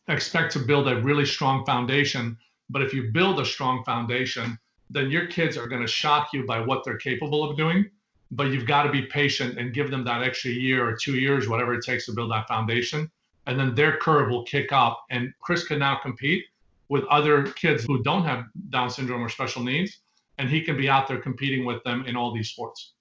Expect 0.08 0.54
to 0.54 0.60
build 0.60 0.88
a 0.88 1.02
really 1.02 1.26
strong 1.26 1.66
foundation. 1.66 2.38
But 2.70 2.82
if 2.82 2.94
you 2.94 3.12
build 3.12 3.40
a 3.40 3.46
strong 3.46 3.84
foundation, 3.84 4.58
then 4.90 5.12
your 5.12 5.28
kids 5.28 5.58
are 5.58 5.68
going 5.68 5.82
to 5.82 5.88
shock 5.88 6.30
you 6.34 6.46
by 6.46 6.60
what 6.60 6.84
they're 6.84 6.98
capable 6.98 7.48
of 7.48 7.56
doing. 7.58 7.90
But 8.32 8.48
you've 8.52 8.66
got 8.66 8.84
to 8.84 8.92
be 8.92 9.04
patient 9.04 9.58
and 9.60 9.74
give 9.74 9.92
them 9.92 10.06
that 10.06 10.24
extra 10.24 10.52
year 10.52 10.88
or 10.88 10.96
two 10.96 11.16
years, 11.20 11.50
whatever 11.50 11.74
it 11.74 11.84
takes 11.84 12.06
to 12.06 12.14
build 12.14 12.32
that 12.32 12.48
foundation. 12.48 13.12
And 13.46 13.60
then 13.60 13.76
their 13.76 13.98
curve 13.98 14.30
will 14.30 14.44
kick 14.44 14.72
up. 14.72 15.04
And 15.10 15.34
Chris 15.42 15.66
can 15.66 15.80
now 15.80 15.96
compete 16.02 16.46
with 16.88 17.04
other 17.06 17.44
kids 17.44 17.84
who 17.84 18.02
don't 18.04 18.24
have 18.24 18.46
Down 18.70 18.90
syndrome 18.90 19.22
or 19.22 19.30
special 19.30 19.64
needs. 19.64 20.00
And 20.38 20.50
he 20.50 20.62
can 20.62 20.78
be 20.78 20.90
out 20.90 21.08
there 21.08 21.20
competing 21.20 21.66
with 21.66 21.84
them 21.84 22.06
in 22.06 22.16
all 22.16 22.34
these 22.34 22.50
sports. 22.50 22.94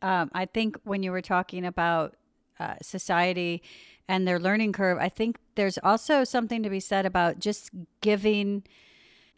Um, 0.00 0.30
I 0.32 0.46
think 0.46 0.78
when 0.84 1.02
you 1.02 1.12
were 1.12 1.22
talking 1.22 1.66
about 1.66 2.16
uh, 2.58 2.74
society 2.80 3.62
and 4.08 4.26
their 4.26 4.38
learning 4.38 4.72
curve, 4.72 4.98
I 4.98 5.08
think 5.08 5.38
there's 5.56 5.78
also 5.82 6.24
something 6.24 6.62
to 6.62 6.70
be 6.70 6.80
said 6.80 7.04
about 7.04 7.38
just 7.38 7.70
giving 8.00 8.64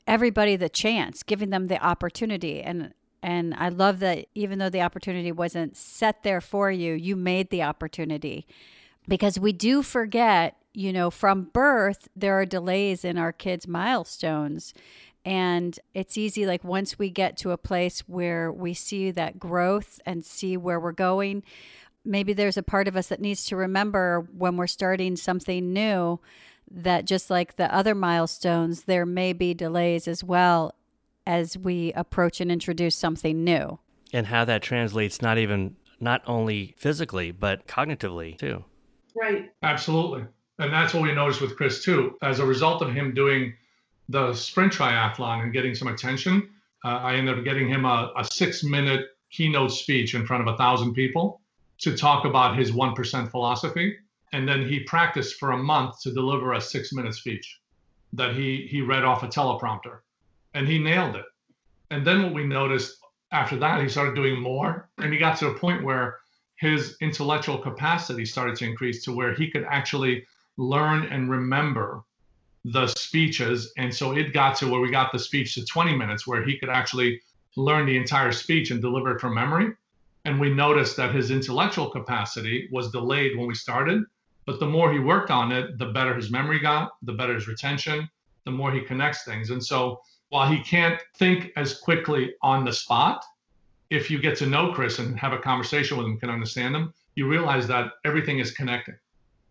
everybody 0.06 0.56
the 0.56 0.68
chance, 0.68 1.22
giving 1.22 1.50
them 1.50 1.66
the 1.66 1.82
opportunity. 1.84 2.62
And 2.62 2.94
and 3.22 3.54
I 3.54 3.68
love 3.68 4.00
that 4.00 4.26
even 4.34 4.58
though 4.58 4.70
the 4.70 4.82
opportunity 4.82 5.32
wasn't 5.32 5.76
set 5.76 6.22
there 6.22 6.40
for 6.40 6.70
you, 6.70 6.94
you 6.94 7.16
made 7.16 7.50
the 7.50 7.62
opportunity. 7.62 8.46
Because 9.08 9.38
we 9.38 9.52
do 9.52 9.82
forget, 9.82 10.56
you 10.72 10.92
know, 10.92 11.10
from 11.10 11.50
birth, 11.52 12.08
there 12.16 12.38
are 12.38 12.46
delays 12.46 13.04
in 13.04 13.18
our 13.18 13.32
kids' 13.32 13.66
milestones. 13.66 14.72
And 15.24 15.78
it's 15.92 16.16
easy, 16.16 16.46
like 16.46 16.64
once 16.64 16.98
we 16.98 17.10
get 17.10 17.36
to 17.38 17.50
a 17.50 17.58
place 17.58 18.00
where 18.00 18.50
we 18.50 18.72
see 18.72 19.10
that 19.10 19.38
growth 19.38 20.00
and 20.06 20.24
see 20.24 20.56
where 20.56 20.80
we're 20.80 20.92
going, 20.92 21.42
maybe 22.04 22.32
there's 22.32 22.56
a 22.56 22.62
part 22.62 22.88
of 22.88 22.96
us 22.96 23.08
that 23.08 23.20
needs 23.20 23.44
to 23.46 23.56
remember 23.56 24.26
when 24.34 24.56
we're 24.56 24.66
starting 24.66 25.16
something 25.16 25.74
new 25.74 26.20
that 26.70 27.04
just 27.04 27.28
like 27.28 27.56
the 27.56 27.74
other 27.74 27.94
milestones, 27.94 28.82
there 28.82 29.04
may 29.04 29.34
be 29.34 29.52
delays 29.52 30.08
as 30.08 30.24
well 30.24 30.72
as 31.30 31.56
we 31.56 31.92
approach 31.92 32.40
and 32.40 32.50
introduce 32.50 32.96
something 32.96 33.44
new. 33.44 33.78
And 34.12 34.26
how 34.26 34.44
that 34.46 34.62
translates 34.62 35.22
not 35.22 35.38
even 35.38 35.76
not 36.00 36.22
only 36.26 36.74
physically 36.76 37.30
but 37.30 37.68
cognitively 37.68 38.36
too. 38.36 38.64
Right. 39.14 39.52
Absolutely. 39.62 40.24
And 40.58 40.72
that's 40.72 40.92
what 40.92 41.04
we 41.04 41.14
noticed 41.14 41.40
with 41.40 41.56
Chris 41.56 41.84
too. 41.84 42.18
As 42.20 42.40
a 42.40 42.44
result 42.44 42.82
of 42.82 42.92
him 42.92 43.14
doing 43.14 43.54
the 44.08 44.34
sprint 44.34 44.72
triathlon 44.72 45.44
and 45.44 45.52
getting 45.52 45.72
some 45.72 45.86
attention, 45.86 46.50
uh, 46.84 46.88
I 46.88 47.14
ended 47.14 47.38
up 47.38 47.44
getting 47.44 47.68
him 47.68 47.84
a, 47.84 48.12
a 48.16 48.24
six 48.24 48.64
minute 48.64 49.06
keynote 49.30 49.70
speech 49.70 50.16
in 50.16 50.26
front 50.26 50.46
of 50.46 50.52
a 50.52 50.56
thousand 50.56 50.94
people 50.94 51.40
to 51.78 51.96
talk 51.96 52.24
about 52.24 52.58
his 52.58 52.72
1% 52.72 53.30
philosophy. 53.30 53.96
And 54.32 54.48
then 54.48 54.66
he 54.66 54.80
practiced 54.80 55.36
for 55.36 55.52
a 55.52 55.56
month 55.56 56.00
to 56.02 56.12
deliver 56.12 56.54
a 56.54 56.60
six 56.60 56.92
minute 56.92 57.14
speech 57.14 57.60
that 58.14 58.34
he, 58.34 58.66
he 58.68 58.80
read 58.80 59.04
off 59.04 59.22
a 59.22 59.28
teleprompter 59.28 60.00
and 60.54 60.66
he 60.66 60.78
nailed 60.78 61.16
it. 61.16 61.24
And 61.90 62.06
then 62.06 62.22
what 62.22 62.34
we 62.34 62.44
noticed 62.44 62.96
after 63.32 63.56
that, 63.58 63.82
he 63.82 63.88
started 63.88 64.14
doing 64.14 64.40
more 64.40 64.88
and 64.98 65.12
he 65.12 65.18
got 65.18 65.38
to 65.38 65.48
a 65.48 65.58
point 65.58 65.84
where 65.84 66.18
his 66.56 66.96
intellectual 67.00 67.58
capacity 67.58 68.24
started 68.24 68.56
to 68.56 68.66
increase 68.66 69.04
to 69.04 69.12
where 69.12 69.34
he 69.34 69.50
could 69.50 69.64
actually 69.68 70.26
learn 70.56 71.04
and 71.04 71.30
remember 71.30 72.04
the 72.64 72.86
speeches. 72.88 73.72
And 73.78 73.94
so 73.94 74.12
it 74.12 74.32
got 74.34 74.56
to 74.56 74.68
where 74.68 74.80
we 74.80 74.90
got 74.90 75.12
the 75.12 75.18
speech 75.18 75.54
to 75.54 75.64
20 75.64 75.96
minutes, 75.96 76.26
where 76.26 76.44
he 76.44 76.58
could 76.58 76.68
actually 76.68 77.20
learn 77.56 77.86
the 77.86 77.96
entire 77.96 78.32
speech 78.32 78.70
and 78.70 78.80
deliver 78.80 79.16
it 79.16 79.20
from 79.20 79.34
memory. 79.34 79.72
And 80.26 80.38
we 80.38 80.52
noticed 80.52 80.96
that 80.98 81.14
his 81.14 81.30
intellectual 81.30 81.88
capacity 81.88 82.68
was 82.70 82.90
delayed 82.90 83.38
when 83.38 83.46
we 83.46 83.54
started. 83.54 84.02
But 84.44 84.60
the 84.60 84.66
more 84.66 84.92
he 84.92 84.98
worked 84.98 85.30
on 85.30 85.52
it, 85.52 85.78
the 85.78 85.86
better 85.86 86.14
his 86.14 86.30
memory 86.30 86.58
got, 86.58 86.92
the 87.02 87.12
better 87.12 87.34
his 87.34 87.48
retention, 87.48 88.08
the 88.44 88.50
more 88.50 88.70
he 88.72 88.82
connects 88.82 89.24
things. 89.24 89.50
And 89.50 89.64
so 89.64 90.00
while 90.30 90.50
he 90.50 90.60
can't 90.60 91.00
think 91.16 91.52
as 91.56 91.78
quickly 91.78 92.34
on 92.42 92.64
the 92.64 92.72
spot, 92.72 93.24
if 93.90 94.10
you 94.10 94.20
get 94.20 94.36
to 94.38 94.46
know 94.46 94.72
Chris 94.72 94.98
and 94.98 95.18
have 95.18 95.32
a 95.32 95.38
conversation 95.38 95.98
with 95.98 96.06
him, 96.06 96.18
can 96.18 96.30
understand 96.30 96.74
him, 96.74 96.94
you 97.16 97.28
realize 97.28 97.66
that 97.66 97.92
everything 98.04 98.38
is 98.38 98.52
connecting. 98.52 98.96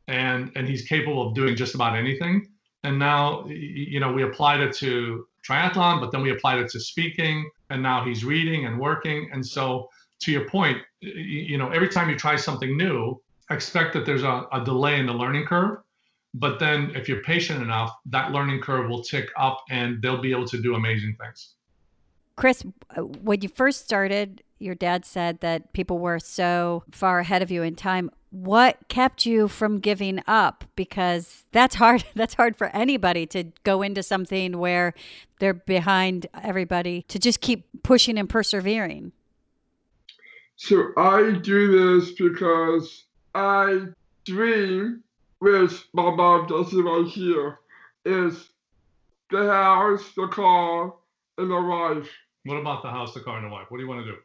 And 0.07 0.51
and 0.55 0.67
he's 0.67 0.83
capable 0.87 1.27
of 1.27 1.35
doing 1.35 1.55
just 1.55 1.75
about 1.75 1.95
anything. 1.95 2.49
And 2.83 2.97
now 2.97 3.45
you 3.47 3.99
know, 3.99 4.11
we 4.11 4.23
applied 4.23 4.61
it 4.61 4.73
to 4.77 5.27
triathlon, 5.47 5.99
but 5.99 6.11
then 6.11 6.21
we 6.21 6.31
applied 6.31 6.59
it 6.59 6.69
to 6.71 6.79
speaking, 6.79 7.49
and 7.69 7.83
now 7.83 8.03
he's 8.03 8.23
reading 8.23 8.65
and 8.65 8.79
working. 8.79 9.29
And 9.33 9.45
so 9.45 9.89
to 10.21 10.31
your 10.31 10.49
point, 10.49 10.77
you 11.01 11.57
know, 11.57 11.69
every 11.69 11.89
time 11.89 12.09
you 12.09 12.15
try 12.15 12.35
something 12.35 12.75
new, 12.77 13.21
expect 13.51 13.93
that 13.93 14.05
there's 14.05 14.23
a, 14.23 14.47
a 14.51 14.63
delay 14.63 14.99
in 14.99 15.05
the 15.05 15.13
learning 15.13 15.45
curve. 15.45 15.79
But 16.33 16.59
then 16.59 16.91
if 16.95 17.09
you're 17.09 17.21
patient 17.23 17.61
enough, 17.61 17.91
that 18.07 18.31
learning 18.31 18.61
curve 18.61 18.89
will 18.89 19.03
tick 19.03 19.29
up 19.37 19.63
and 19.69 20.01
they'll 20.01 20.21
be 20.21 20.31
able 20.31 20.47
to 20.47 20.61
do 20.61 20.75
amazing 20.75 21.15
things. 21.19 21.55
Chris, 22.35 22.63
uh, 22.95 23.01
when 23.01 23.41
you 23.41 23.49
first 23.49 23.83
started, 23.83 24.43
your 24.59 24.75
dad 24.75 25.05
said 25.05 25.39
that 25.39 25.73
people 25.73 25.99
were 25.99 26.19
so 26.19 26.83
far 26.91 27.19
ahead 27.19 27.41
of 27.41 27.49
you 27.49 27.63
in 27.63 27.75
time. 27.75 28.11
What 28.29 28.77
kept 28.89 29.25
you 29.25 29.47
from 29.47 29.79
giving 29.79 30.21
up? 30.27 30.63
Because 30.75 31.45
that's 31.51 31.75
hard. 31.75 32.03
That's 32.15 32.35
hard 32.35 32.55
for 32.55 32.67
anybody 32.67 33.25
to 33.27 33.45
go 33.63 33.81
into 33.81 34.03
something 34.03 34.57
where 34.57 34.93
they're 35.39 35.53
behind 35.53 36.27
everybody 36.43 37.03
to 37.03 37.17
just 37.17 37.41
keep 37.41 37.65
pushing 37.83 38.17
and 38.17 38.29
persevering. 38.29 39.13
So 40.57 40.91
I 40.97 41.39
do 41.41 41.97
this 41.97 42.11
because 42.11 43.05
I 43.33 43.87
dream, 44.25 45.03
which 45.39 45.71
my 45.93 46.09
mom 46.15 46.47
doesn't 46.47 46.83
right 46.83 47.05
here, 47.07 47.59
is 48.05 48.49
the 49.31 49.51
house, 49.51 50.03
the 50.15 50.27
car, 50.27 50.93
and 51.37 51.49
the 51.51 51.61
wife. 51.61 52.09
What 52.45 52.55
about 52.57 52.81
the 52.83 52.89
house, 52.89 53.13
the 53.13 53.19
car, 53.21 53.37
and 53.37 53.45
the 53.45 53.49
wife? 53.49 53.65
What 53.69 53.77
do 53.77 53.83
you 53.83 53.89
want 53.89 54.05
to 54.05 54.11
do? 54.11 54.17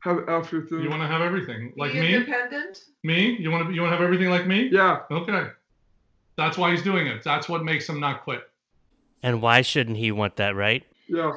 Have 0.00 0.28
everything. 0.28 0.80
You 0.80 0.90
want 0.90 1.02
to 1.02 1.08
have 1.08 1.20
everything 1.22 1.72
like 1.76 1.92
Be 1.92 2.00
me? 2.00 2.14
independent. 2.14 2.84
Me? 3.02 3.36
You 3.38 3.50
want 3.50 3.68
to? 3.68 3.74
You 3.74 3.80
want 3.82 3.92
to 3.92 3.96
have 3.96 4.04
everything 4.04 4.30
like 4.30 4.46
me? 4.46 4.68
yeah. 4.72 5.00
Okay. 5.10 5.48
That's 6.36 6.58
why 6.58 6.70
he's 6.70 6.82
doing 6.82 7.06
it. 7.06 7.24
That's 7.24 7.48
what 7.48 7.64
makes 7.64 7.88
him 7.88 7.98
not 7.98 8.22
quit. 8.22 8.42
And 9.22 9.40
why 9.40 9.62
shouldn't 9.62 9.96
he 9.96 10.12
want 10.12 10.36
that, 10.36 10.54
right? 10.54 10.84
Yeah. 11.08 11.32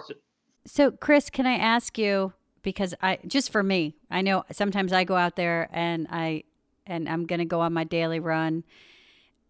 So, 0.66 0.92
Chris, 0.92 1.30
can 1.30 1.48
I 1.48 1.54
ask 1.54 1.98
you 1.98 2.34
because 2.62 2.94
I 3.02 3.20
just 3.26 3.52
for 3.52 3.64
me, 3.64 3.96
I 4.12 4.22
know 4.22 4.44
sometimes 4.52 4.92
I 4.94 5.04
go 5.06 5.16
out 5.16 5.36
there 5.36 5.70
and 5.72 6.08
I 6.12 6.44
and 6.86 7.08
I'm 7.08 7.26
going 7.26 7.40
to 7.40 7.46
go 7.46 7.62
on 7.62 7.74
my 7.74 7.86
daily 7.86 8.20
run 8.20 8.64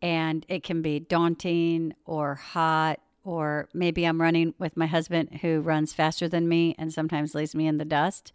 and 0.01 0.45
it 0.49 0.63
can 0.63 0.81
be 0.81 0.99
daunting 0.99 1.93
or 2.05 2.35
hot 2.35 2.99
or 3.23 3.67
maybe 3.73 4.05
I'm 4.05 4.21
running 4.21 4.53
with 4.57 4.77
my 4.77 4.87
husband 4.87 5.39
who 5.41 5.61
runs 5.61 5.93
faster 5.93 6.27
than 6.27 6.47
me 6.47 6.75
and 6.79 6.93
sometimes 6.93 7.35
leaves 7.35 7.53
me 7.53 7.67
in 7.67 7.77
the 7.77 7.85
dust. 7.85 8.31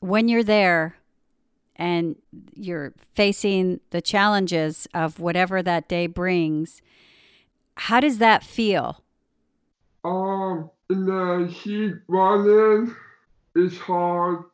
When 0.00 0.28
you're 0.28 0.44
there 0.44 0.96
and 1.76 2.16
you're 2.54 2.92
facing 3.14 3.80
the 3.90 4.00
challenges 4.02 4.86
of 4.94 5.18
whatever 5.18 5.62
that 5.62 5.88
day 5.88 6.06
brings, 6.06 6.82
how 7.76 8.00
does 8.00 8.18
that 8.18 8.44
feel? 8.44 9.02
Um, 10.04 10.70
in 10.90 11.06
the 11.06 11.48
heat 11.50 11.94
running 12.06 12.94
is 13.56 13.78
hard 13.78 14.44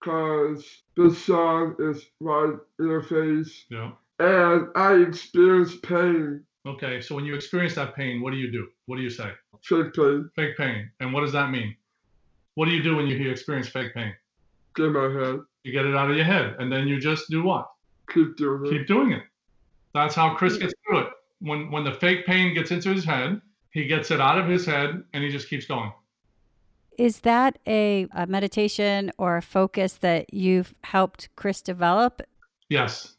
because 0.00 0.82
the 0.96 1.14
sun 1.14 1.76
is 1.78 2.04
right 2.20 2.54
in 2.78 2.86
your 2.86 3.02
face, 3.02 3.64
Yeah. 3.70 3.92
And 4.18 4.68
I 4.74 4.94
experience 4.94 5.76
pain, 5.82 6.44
Okay. 6.66 7.00
So 7.00 7.14
when 7.14 7.24
you 7.24 7.34
experience 7.34 7.74
that 7.74 7.94
pain, 7.94 8.22
what 8.22 8.30
do 8.30 8.36
you 8.36 8.50
do? 8.50 8.66
What 8.86 8.96
do 8.96 9.02
you 9.02 9.10
say? 9.10 9.30
fake 9.62 9.94
pain, 9.94 10.30
Fake 10.34 10.56
pain. 10.56 10.90
And 11.00 11.12
what 11.12 11.20
does 11.20 11.32
that 11.32 11.50
mean? 11.50 11.74
What 12.54 12.66
do 12.66 12.72
you 12.72 12.82
do 12.82 12.96
when 12.96 13.06
you 13.06 13.30
experience 13.30 13.68
fake 13.68 13.94
pain? 13.94 14.14
in 14.78 14.92
my 14.92 15.02
head. 15.02 15.40
You 15.62 15.72
get 15.72 15.86
it 15.86 15.94
out 15.94 16.10
of 16.10 16.16
your 16.16 16.24
head, 16.24 16.56
and 16.58 16.70
then 16.70 16.88
you 16.88 16.98
just 16.98 17.30
do 17.30 17.44
what? 17.44 17.70
Keep 18.12 18.36
doing 18.36 18.66
it. 18.66 18.70
Keep 18.70 18.86
doing 18.88 19.12
it. 19.12 19.22
That's 19.94 20.14
how 20.14 20.34
Chris 20.34 20.56
gets 20.56 20.74
through 20.84 21.00
it. 21.00 21.08
When 21.38 21.70
when 21.70 21.84
the 21.84 21.92
fake 21.92 22.26
pain 22.26 22.54
gets 22.54 22.72
into 22.72 22.90
his 22.92 23.04
head, 23.04 23.40
he 23.70 23.86
gets 23.86 24.10
it 24.10 24.20
out 24.20 24.38
of 24.38 24.48
his 24.48 24.66
head, 24.66 25.02
and 25.12 25.22
he 25.22 25.30
just 25.30 25.48
keeps 25.48 25.66
going. 25.66 25.92
Is 26.98 27.20
that 27.20 27.58
a, 27.66 28.08
a 28.12 28.26
meditation 28.26 29.12
or 29.16 29.36
a 29.36 29.42
focus 29.42 29.94
that 29.94 30.34
you've 30.34 30.74
helped 30.82 31.28
Chris 31.36 31.62
develop? 31.62 32.22
Yes, 32.68 33.13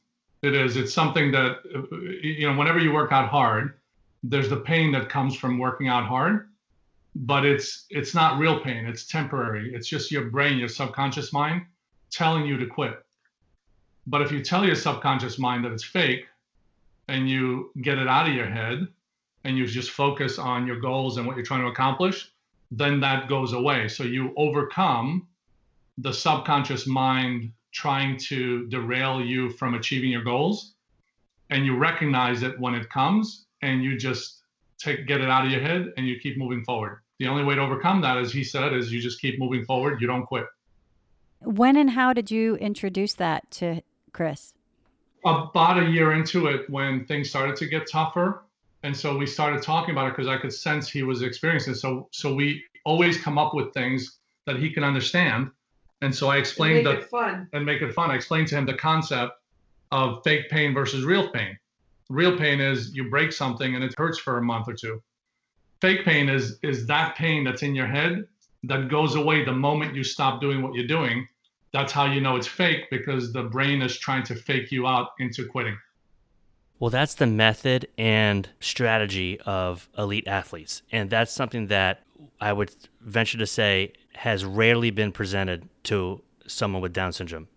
it 0.45 0.55
is. 0.55 0.77
It's 0.77 0.93
something 0.93 1.31
that 1.31 1.57
uh, 1.73 1.95
you 2.21 2.47
know. 2.49 2.57
Whenever 2.57 2.79
you 2.79 2.91
work 2.93 3.11
out 3.11 3.29
hard, 3.29 3.79
there's 4.23 4.49
the 4.49 4.57
pain 4.57 4.91
that 4.91 5.09
comes 5.09 5.35
from 5.35 5.57
working 5.57 5.87
out 5.87 6.05
hard, 6.05 6.49
but 7.15 7.45
it's 7.45 7.85
it's 7.89 8.13
not 8.13 8.39
real 8.39 8.59
pain. 8.59 8.85
It's 8.85 9.05
temporary. 9.05 9.73
It's 9.73 9.87
just 9.87 10.11
your 10.11 10.25
brain, 10.29 10.57
your 10.57 10.69
subconscious 10.69 11.33
mind 11.33 11.65
telling 12.11 12.45
you 12.45 12.57
to 12.57 12.65
quit. 12.65 13.03
But 14.07 14.21
if 14.21 14.31
you 14.31 14.41
tell 14.43 14.65
your 14.65 14.75
subconscious 14.75 15.39
mind 15.39 15.65
that 15.65 15.71
it's 15.71 15.83
fake 15.83 16.25
and 17.07 17.29
you 17.29 17.71
get 17.81 17.97
it 17.97 18.07
out 18.07 18.27
of 18.27 18.35
your 18.35 18.49
head 18.49 18.87
and 19.43 19.57
you 19.57 19.65
just 19.67 19.91
focus 19.91 20.37
on 20.37 20.67
your 20.67 20.79
goals 20.79 21.17
and 21.17 21.25
what 21.25 21.35
you're 21.35 21.45
trying 21.45 21.61
to 21.61 21.67
accomplish, 21.67 22.31
then 22.71 22.99
that 22.99 23.27
goes 23.27 23.53
away. 23.53 23.87
So 23.87 24.03
you 24.03 24.33
overcome 24.37 25.27
the 25.97 26.13
subconscious 26.13 26.87
mind 26.87 27.51
trying 27.75 28.15
to 28.17 28.65
derail 28.67 29.21
you 29.21 29.49
from 29.49 29.73
achieving 29.73 30.09
your 30.09 30.23
goals 30.23 30.75
and 31.49 31.65
you 31.65 31.75
recognize 31.75 32.41
it 32.41 32.57
when 32.57 32.73
it 32.73 32.89
comes 32.89 33.47
and 33.61 33.83
you 33.83 33.97
just 33.97 34.43
take 34.77 35.05
get 35.05 35.19
it 35.19 35.29
out 35.29 35.45
of 35.45 35.51
your 35.51 35.59
head 35.59 35.91
and 35.97 36.07
you 36.07 36.17
keep 36.17 36.37
moving 36.37 36.63
forward 36.63 37.01
the 37.19 37.27
only 37.27 37.43
way 37.43 37.53
to 37.53 37.61
overcome 37.61 37.99
that 37.99 38.17
as 38.17 38.31
he 38.31 38.45
said 38.45 38.71
is 38.73 38.93
you 38.93 39.01
just 39.01 39.19
keep 39.19 39.37
moving 39.37 39.65
forward 39.65 39.99
you 39.99 40.07
don't 40.07 40.25
quit 40.25 40.45
When 41.41 41.75
and 41.75 41.89
how 41.91 42.13
did 42.13 42.31
you 42.31 42.55
introduce 42.55 43.13
that 43.15 43.51
to 43.59 43.81
Chris? 44.13 44.53
about 45.25 45.77
a 45.77 45.85
year 45.85 46.13
into 46.13 46.47
it 46.47 46.69
when 46.69 47.05
things 47.05 47.29
started 47.29 47.57
to 47.57 47.65
get 47.65 47.91
tougher 47.91 48.45
and 48.83 48.95
so 48.95 49.17
we 49.17 49.25
started 49.25 49.61
talking 49.61 49.91
about 49.91 50.07
it 50.07 50.11
because 50.15 50.29
i 50.29 50.37
could 50.37 50.53
sense 50.53 50.89
he 50.89 51.03
was 51.03 51.21
experiencing 51.23 51.73
it. 51.73 51.77
so 51.77 52.07
so 52.11 52.33
we 52.33 52.63
always 52.85 53.17
come 53.17 53.37
up 53.37 53.53
with 53.53 53.73
things 53.73 54.19
that 54.45 54.55
he 54.57 54.69
can 54.71 54.83
understand 54.83 55.49
and 56.01 56.13
so 56.13 56.29
i 56.29 56.37
explained 56.37 56.83
Make 56.83 56.85
that 56.85 56.97
it 57.03 57.09
fun. 57.09 57.47
and 57.53 57.65
make 57.65 57.81
it 57.81 57.93
fun. 57.93 58.11
I 58.11 58.15
explained 58.15 58.47
to 58.49 58.55
him 58.57 58.65
the 58.65 58.73
concept 58.75 59.33
of 59.91 60.21
fake 60.23 60.49
pain 60.49 60.73
versus 60.73 61.03
real 61.05 61.29
pain. 61.29 61.57
Real 62.09 62.37
pain 62.37 62.59
is 62.59 62.93
you 62.95 63.09
break 63.09 63.31
something 63.31 63.75
and 63.75 63.83
it 63.83 63.93
hurts 63.97 64.19
for 64.19 64.37
a 64.37 64.41
month 64.41 64.67
or 64.67 64.73
two. 64.73 65.01
Fake 65.81 66.03
pain 66.05 66.29
is 66.29 66.59
is 66.63 66.85
that 66.87 67.15
pain 67.15 67.43
that's 67.43 67.63
in 67.63 67.75
your 67.75 67.87
head 67.87 68.25
that 68.63 68.89
goes 68.89 69.15
away 69.15 69.43
the 69.45 69.51
moment 69.53 69.95
you 69.95 70.03
stop 70.03 70.41
doing 70.41 70.61
what 70.61 70.73
you're 70.73 70.87
doing. 70.87 71.27
That's 71.71 71.91
how 71.91 72.05
you 72.05 72.21
know 72.21 72.35
it's 72.35 72.47
fake 72.47 72.85
because 72.89 73.31
the 73.33 73.43
brain 73.43 73.81
is 73.81 73.97
trying 73.97 74.23
to 74.23 74.35
fake 74.35 74.71
you 74.71 74.87
out 74.87 75.09
into 75.19 75.45
quitting. 75.47 75.77
Well, 76.79 76.89
that's 76.89 77.15
the 77.15 77.27
method 77.27 77.87
and 77.97 78.49
strategy 78.59 79.39
of 79.45 79.87
elite 79.97 80.27
athletes. 80.27 80.81
And 80.91 81.09
that's 81.09 81.31
something 81.31 81.67
that 81.67 82.03
I 82.41 82.51
would 82.53 82.75
venture 83.01 83.37
to 83.37 83.47
say 83.47 83.93
has 84.17 84.45
rarely 84.45 84.91
been 84.91 85.11
presented 85.11 85.67
to 85.83 86.21
someone 86.47 86.81
with 86.81 86.93
Down 86.93 87.13
syndrome. 87.13 87.47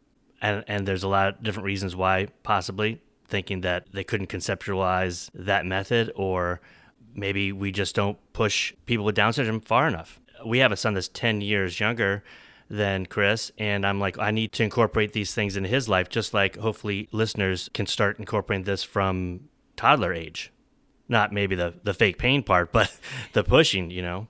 And, 0.40 0.64
and 0.68 0.86
there's 0.86 1.02
a 1.02 1.08
lot 1.08 1.28
of 1.28 1.42
different 1.42 1.66
reasons 1.66 1.96
why, 1.96 2.28
possibly 2.42 3.00
thinking 3.26 3.60
that 3.62 3.86
they 3.92 4.04
couldn't 4.04 4.28
conceptualize 4.28 5.30
that 5.34 5.66
method, 5.66 6.12
or 6.14 6.60
maybe 7.14 7.52
we 7.52 7.72
just 7.72 7.94
don't 7.94 8.18
push 8.32 8.72
people 8.86 9.04
with 9.04 9.14
Down 9.14 9.32
syndrome 9.32 9.60
far 9.60 9.88
enough. 9.88 10.20
We 10.46 10.58
have 10.58 10.72
a 10.72 10.76
son 10.76 10.94
that's 10.94 11.08
10 11.08 11.40
years 11.40 11.80
younger 11.80 12.22
than 12.70 13.06
Chris. 13.06 13.50
And 13.58 13.86
I'm 13.86 14.00
like, 14.00 14.18
I 14.18 14.30
need 14.30 14.52
to 14.52 14.62
incorporate 14.62 15.12
these 15.12 15.34
things 15.34 15.56
into 15.56 15.68
his 15.68 15.88
life, 15.88 16.08
just 16.08 16.34
like 16.34 16.56
hopefully 16.56 17.08
listeners 17.12 17.70
can 17.72 17.86
start 17.86 18.18
incorporating 18.18 18.64
this 18.64 18.82
from 18.82 19.48
toddler 19.76 20.12
age. 20.12 20.52
Not 21.08 21.32
maybe 21.32 21.54
the, 21.56 21.74
the 21.82 21.94
fake 21.94 22.18
pain 22.18 22.42
part, 22.42 22.72
but 22.72 22.94
the 23.32 23.42
pushing, 23.42 23.90
you 23.90 24.02
know? 24.02 24.28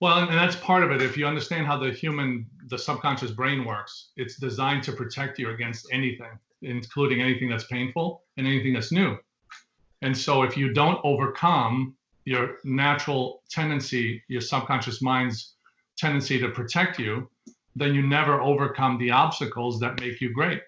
Well, 0.00 0.18
and 0.18 0.32
that's 0.32 0.56
part 0.56 0.82
of 0.82 0.90
it. 0.90 1.00
If 1.00 1.16
you 1.16 1.26
understand 1.26 1.66
how 1.66 1.78
the 1.78 1.90
human, 1.90 2.46
the 2.68 2.78
subconscious 2.78 3.30
brain 3.30 3.64
works, 3.64 4.10
it's 4.16 4.36
designed 4.36 4.82
to 4.84 4.92
protect 4.92 5.38
you 5.38 5.50
against 5.50 5.88
anything, 5.90 6.38
including 6.60 7.22
anything 7.22 7.48
that's 7.48 7.64
painful 7.64 8.22
and 8.36 8.46
anything 8.46 8.74
that's 8.74 8.92
new. 8.92 9.16
And 10.02 10.16
so 10.16 10.42
if 10.42 10.56
you 10.56 10.74
don't 10.74 11.00
overcome 11.02 11.96
your 12.26 12.58
natural 12.64 13.42
tendency, 13.48 14.22
your 14.28 14.42
subconscious 14.42 15.00
mind's 15.00 15.54
tendency 15.96 16.38
to 16.40 16.50
protect 16.50 16.98
you, 16.98 17.30
then 17.74 17.94
you 17.94 18.06
never 18.06 18.40
overcome 18.42 18.98
the 18.98 19.10
obstacles 19.10 19.80
that 19.80 19.98
make 20.00 20.20
you 20.20 20.32
great. 20.32 20.60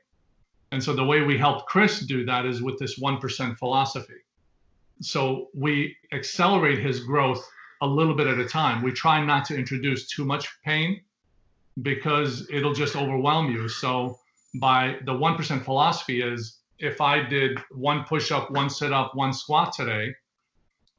And 0.73 0.83
so 0.83 0.95
the 0.95 1.05
way 1.05 1.23
we 1.23 1.37
helped 1.37 1.67
Chris 1.67 2.01
do 2.01 2.25
that 2.27 2.47
is 2.47 2.63
with 2.63 2.79
this 2.79 2.99
1% 2.99 3.59
philosophy. 3.59 4.21
So 5.01 5.49
we 5.55 5.97
accelerate 6.13 6.79
his 6.79 7.01
growth 7.01 7.47
a 7.81 7.87
little 7.87 8.15
bit 8.15 8.27
at 8.27 8.39
a 8.39 8.47
time. 8.47 8.83
We 8.83 8.93
try 8.93 9.25
not 9.25 9.45
to 9.47 9.57
introduce 9.57 10.09
too 10.09 10.25
much 10.25 10.49
pain 10.65 11.01
because 11.83 12.49
it'll 12.51 12.73
just 12.73 12.97
overwhelm 12.97 13.51
you. 13.51 13.69
So 13.69 14.19
by 14.55 14.97
the 15.05 15.13
1% 15.13 15.65
philosophy 15.65 16.23
is 16.23 16.59
if 16.79 17.01
I 17.01 17.23
did 17.23 17.59
one 17.71 18.05
push 18.05 18.33
up, 18.33 18.51
one 18.51 18.71
sit 18.71 18.93
up, 18.93 19.15
one 19.15 19.33
squat 19.33 19.73
today, 19.73 20.15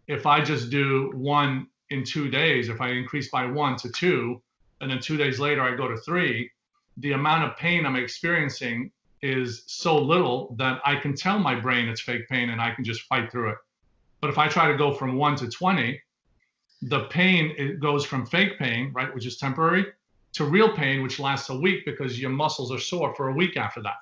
if 0.08 0.26
I 0.26 0.42
just 0.42 0.70
do 0.70 1.12
one 1.16 1.68
in 1.90 2.04
two 2.04 2.30
days, 2.30 2.70
if 2.70 2.82
I 2.82 2.90
increase 2.90 3.30
by 3.30 3.46
one 3.46 3.76
to 3.78 3.90
two, 3.90 4.42
and 4.82 4.90
then 4.90 5.00
two 5.00 5.18
days 5.18 5.40
later 5.40 5.62
I 5.62 5.76
go 5.76 5.88
to 5.88 5.98
three, 5.98 6.50
the 6.98 7.14
amount 7.14 7.44
of 7.44 7.58
pain 7.58 7.86
I'm 7.86 7.96
experiencing 7.96 8.92
is 9.22 9.64
so 9.68 9.98
little 9.98 10.56
that 10.58 10.82
I 10.86 10.96
can 10.96 11.16
tell 11.16 11.40
my 11.40 11.60
brain 11.60 11.88
it's 11.88 12.02
fake 12.02 12.28
pain 12.30 12.50
and 12.50 12.62
I 12.62 12.72
can 12.72 12.84
just 12.84 13.02
fight 13.04 13.32
through 13.32 13.52
it. 13.52 13.58
But 14.22 14.30
if 14.30 14.38
I 14.38 14.48
try 14.48 14.72
to 14.72 14.78
go 14.78 14.94
from 14.94 15.16
one 15.16 15.36
to 15.38 15.48
20, 15.48 16.00
the 16.82 17.06
pain 17.06 17.54
it 17.58 17.80
goes 17.80 18.06
from 18.06 18.26
fake 18.26 18.58
pain, 18.58 18.92
right, 18.94 19.14
which 19.14 19.26
is 19.26 19.38
temporary, 19.38 19.86
to 20.34 20.46
real 20.46 20.76
pain, 20.76 21.02
which 21.02 21.20
lasts 21.20 21.50
a 21.50 21.60
week 21.60 21.86
because 21.86 22.20
your 22.20 22.30
muscles 22.30 22.72
are 22.72 22.80
sore 22.80 23.14
for 23.16 23.30
a 23.30 23.34
week 23.34 23.58
after 23.58 23.82
that. 23.82 23.98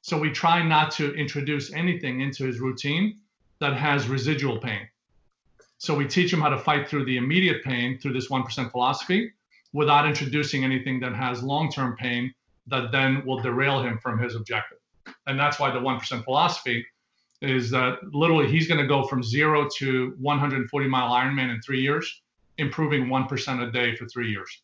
So 0.00 0.18
we 0.18 0.30
try 0.30 0.62
not 0.62 0.90
to 0.92 1.14
introduce 1.14 1.72
anything 1.72 2.20
into 2.20 2.44
his 2.44 2.58
routine 2.58 3.20
that 3.60 3.74
has 3.74 4.08
residual 4.08 4.58
pain. 4.58 4.88
So 5.78 5.94
we 5.94 6.06
teach 6.06 6.32
him 6.32 6.40
how 6.40 6.48
to 6.48 6.58
fight 6.58 6.88
through 6.88 7.04
the 7.04 7.16
immediate 7.16 7.62
pain 7.62 7.98
through 7.98 8.14
this 8.14 8.28
1% 8.28 8.70
philosophy 8.70 9.32
without 9.72 10.06
introducing 10.06 10.64
anything 10.64 11.00
that 11.00 11.14
has 11.14 11.42
long 11.42 11.70
term 11.70 11.96
pain 11.96 12.34
that 12.66 12.92
then 12.92 13.24
will 13.26 13.40
derail 13.40 13.82
him 13.82 13.98
from 13.98 14.18
his 14.18 14.34
objective. 14.34 14.78
And 15.26 15.38
that's 15.38 15.58
why 15.58 15.70
the 15.70 15.80
1% 15.80 16.24
philosophy 16.24 16.84
is 17.42 17.70
that 17.70 17.98
literally 18.12 18.48
he's 18.48 18.68
going 18.68 18.80
to 18.80 18.86
go 18.86 19.04
from 19.04 19.22
zero 19.22 19.68
to 19.76 20.14
140 20.20 20.88
mile 20.88 21.12
Ironman 21.12 21.52
in 21.52 21.60
three 21.60 21.80
years, 21.80 22.22
improving 22.58 23.06
1% 23.06 23.68
a 23.68 23.72
day 23.72 23.96
for 23.96 24.06
three 24.06 24.30
years. 24.30 24.62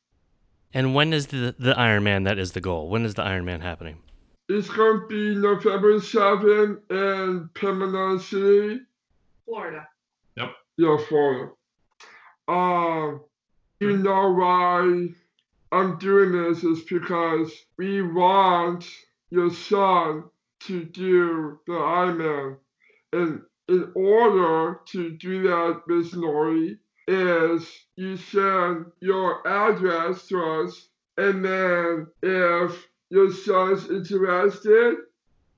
And 0.73 0.95
when 0.95 1.12
is 1.12 1.27
the, 1.27 1.55
the 1.59 1.75
Ironman 1.75 2.25
that 2.25 2.38
is 2.38 2.53
the 2.53 2.61
goal? 2.61 2.88
When 2.88 3.05
is 3.05 3.14
the 3.14 3.23
Ironman 3.23 3.61
happening? 3.61 3.99
It's 4.49 4.69
going 4.69 5.01
to 5.01 5.07
be 5.09 5.35
November 5.35 5.95
7th 5.95 6.79
in 6.91 7.51
Panama 7.55 8.17
City, 8.19 8.81
Florida. 9.45 9.87
Yep. 10.37 10.51
Yeah, 10.79 10.97
Florida. 11.09 11.51
Um, 12.47 13.21
you 13.81 13.97
know 13.99 14.33
why 14.33 15.09
I'm 15.73 15.99
doing 15.99 16.33
this 16.33 16.64
is 16.64 16.83
because 16.85 17.53
we 17.77 18.03
want 18.03 18.88
your 19.31 19.51
son 19.51 20.25
to 20.61 20.85
do 20.85 21.59
the 21.67 21.73
Ironman. 21.73 22.57
And 23.12 23.42
in 23.68 23.90
order 23.94 24.81
to 24.87 25.11
do 25.18 25.42
that, 25.44 25.83
Miss 25.87 26.12
Lori, 26.14 26.79
is 27.07 27.66
you 27.97 28.16
send 28.16 28.87
your 29.01 29.47
address 29.47 30.27
to 30.29 30.42
us, 30.62 30.88
and 31.16 31.44
then 31.44 32.07
if 32.23 32.87
your 33.11 33.33
son's 33.33 33.88
interested, 33.90 34.97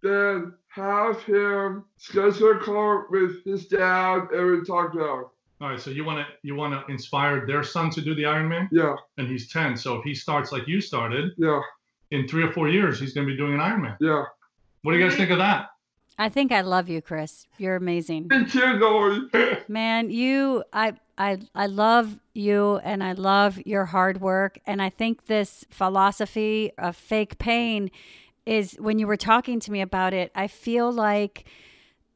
then 0.02 0.54
have 0.68 1.22
him 1.24 1.84
schedule 1.96 2.52
a 2.52 2.58
call 2.60 3.04
with 3.10 3.44
his 3.44 3.66
dad 3.66 4.28
and 4.32 4.50
we 4.60 4.64
talk 4.64 4.94
about. 4.94 5.20
it. 5.20 5.26
All 5.62 5.68
right, 5.70 5.80
so 5.80 5.90
you 5.90 6.04
want 6.04 6.26
to 6.26 6.32
you 6.42 6.54
want 6.54 6.72
to 6.72 6.90
inspire 6.90 7.44
their 7.46 7.62
son 7.64 7.90
to 7.90 8.00
do 8.00 8.14
the 8.14 8.22
Ironman, 8.22 8.68
Yeah, 8.72 8.94
and 9.18 9.28
he's 9.28 9.50
10. 9.52 9.76
So 9.76 9.96
if 9.96 10.04
he 10.04 10.14
starts 10.14 10.52
like 10.52 10.66
you 10.68 10.80
started, 10.80 11.32
yeah, 11.36 11.60
in 12.12 12.26
three 12.28 12.44
or 12.44 12.52
four 12.52 12.68
years, 12.68 12.98
he's 13.00 13.12
going 13.12 13.26
to 13.26 13.32
be 13.32 13.36
doing 13.36 13.54
an 13.54 13.60
Ironman. 13.60 13.96
yeah. 14.00 14.24
What 14.82 14.92
do 14.92 14.98
you 14.98 15.06
guys 15.06 15.18
think 15.18 15.30
of 15.30 15.38
that? 15.38 15.69
I 16.20 16.28
think 16.28 16.52
I 16.52 16.61
love 16.61 16.90
you, 16.90 17.00
Chris. 17.00 17.46
You're 17.56 17.76
amazing. 17.76 18.26
Me 18.28 18.44
too, 18.44 18.74
Lori. 18.74 19.22
Man, 19.68 20.11
you 20.11 20.62
I 20.70 20.92
I 21.16 21.38
I 21.54 21.64
love 21.64 22.18
you 22.35 22.76
and 22.85 23.02
I 23.02 23.12
love 23.12 23.59
your 23.64 23.87
hard 23.87 24.20
work 24.20 24.59
and 24.66 24.83
I 24.83 24.90
think 24.90 25.26
this 25.26 25.64
philosophy 25.70 26.72
of 26.76 26.94
fake 26.94 27.38
pain 27.38 27.90
is 28.44 28.74
when 28.74 28.98
you 28.98 29.06
were 29.06 29.16
talking 29.16 29.61
to 29.61 29.72
me 29.72 29.80
about 29.80 30.12
it, 30.12 30.30
I 30.35 30.46
feel 30.46 30.92
like 30.92 31.46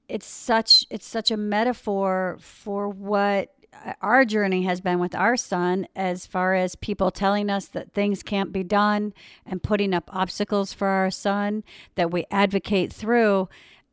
it's 0.06 0.26
such 0.26 0.84
it's 0.90 1.06
such 1.06 1.30
a 1.30 1.38
metaphor 1.38 2.36
for 2.40 2.90
what 2.90 3.54
our 4.02 4.26
journey 4.26 4.64
has 4.64 4.82
been 4.82 4.98
with 4.98 5.14
our 5.14 5.36
son 5.36 5.86
as 5.96 6.26
far 6.26 6.54
as 6.54 6.76
people 6.76 7.10
telling 7.10 7.48
us 7.48 7.66
that 7.68 7.92
things 7.94 8.22
can't 8.22 8.52
be 8.52 8.62
done 8.62 9.14
and 9.46 9.62
putting 9.62 9.94
up 9.94 10.10
obstacles 10.14 10.74
for 10.74 10.88
our 10.88 11.10
son 11.10 11.64
that 11.94 12.10
we 12.10 12.26
advocate 12.30 12.92
through 12.92 13.48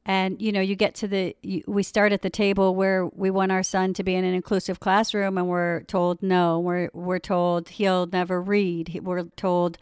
and 0.06 0.42
you 0.42 0.52
know 0.52 0.62
you 0.62 0.76
get 0.76 0.96
to 0.96 1.08
the 1.08 1.36
you, 1.42 1.64
we 1.68 1.84
start 1.84 2.12
at 2.12 2.22
the 2.22 2.30
table 2.30 2.74
where 2.76 3.06
we 3.06 3.30
want 3.30 3.52
our 3.52 3.64
son 3.64 3.94
to 3.94 4.04
be 4.04 4.16
in 4.16 4.24
an 4.24 4.34
inclusive 4.34 4.80
classroom 4.80 5.38
and 5.38 5.48
we're 5.48 5.84
told 5.84 6.24
no. 6.24 6.60
We're 6.60 6.90
we're 6.94 7.20
told 7.20 7.70
he'll 7.70 8.08
never 8.08 8.42
read. 8.42 9.00
We're 9.04 9.26
told 9.36 9.78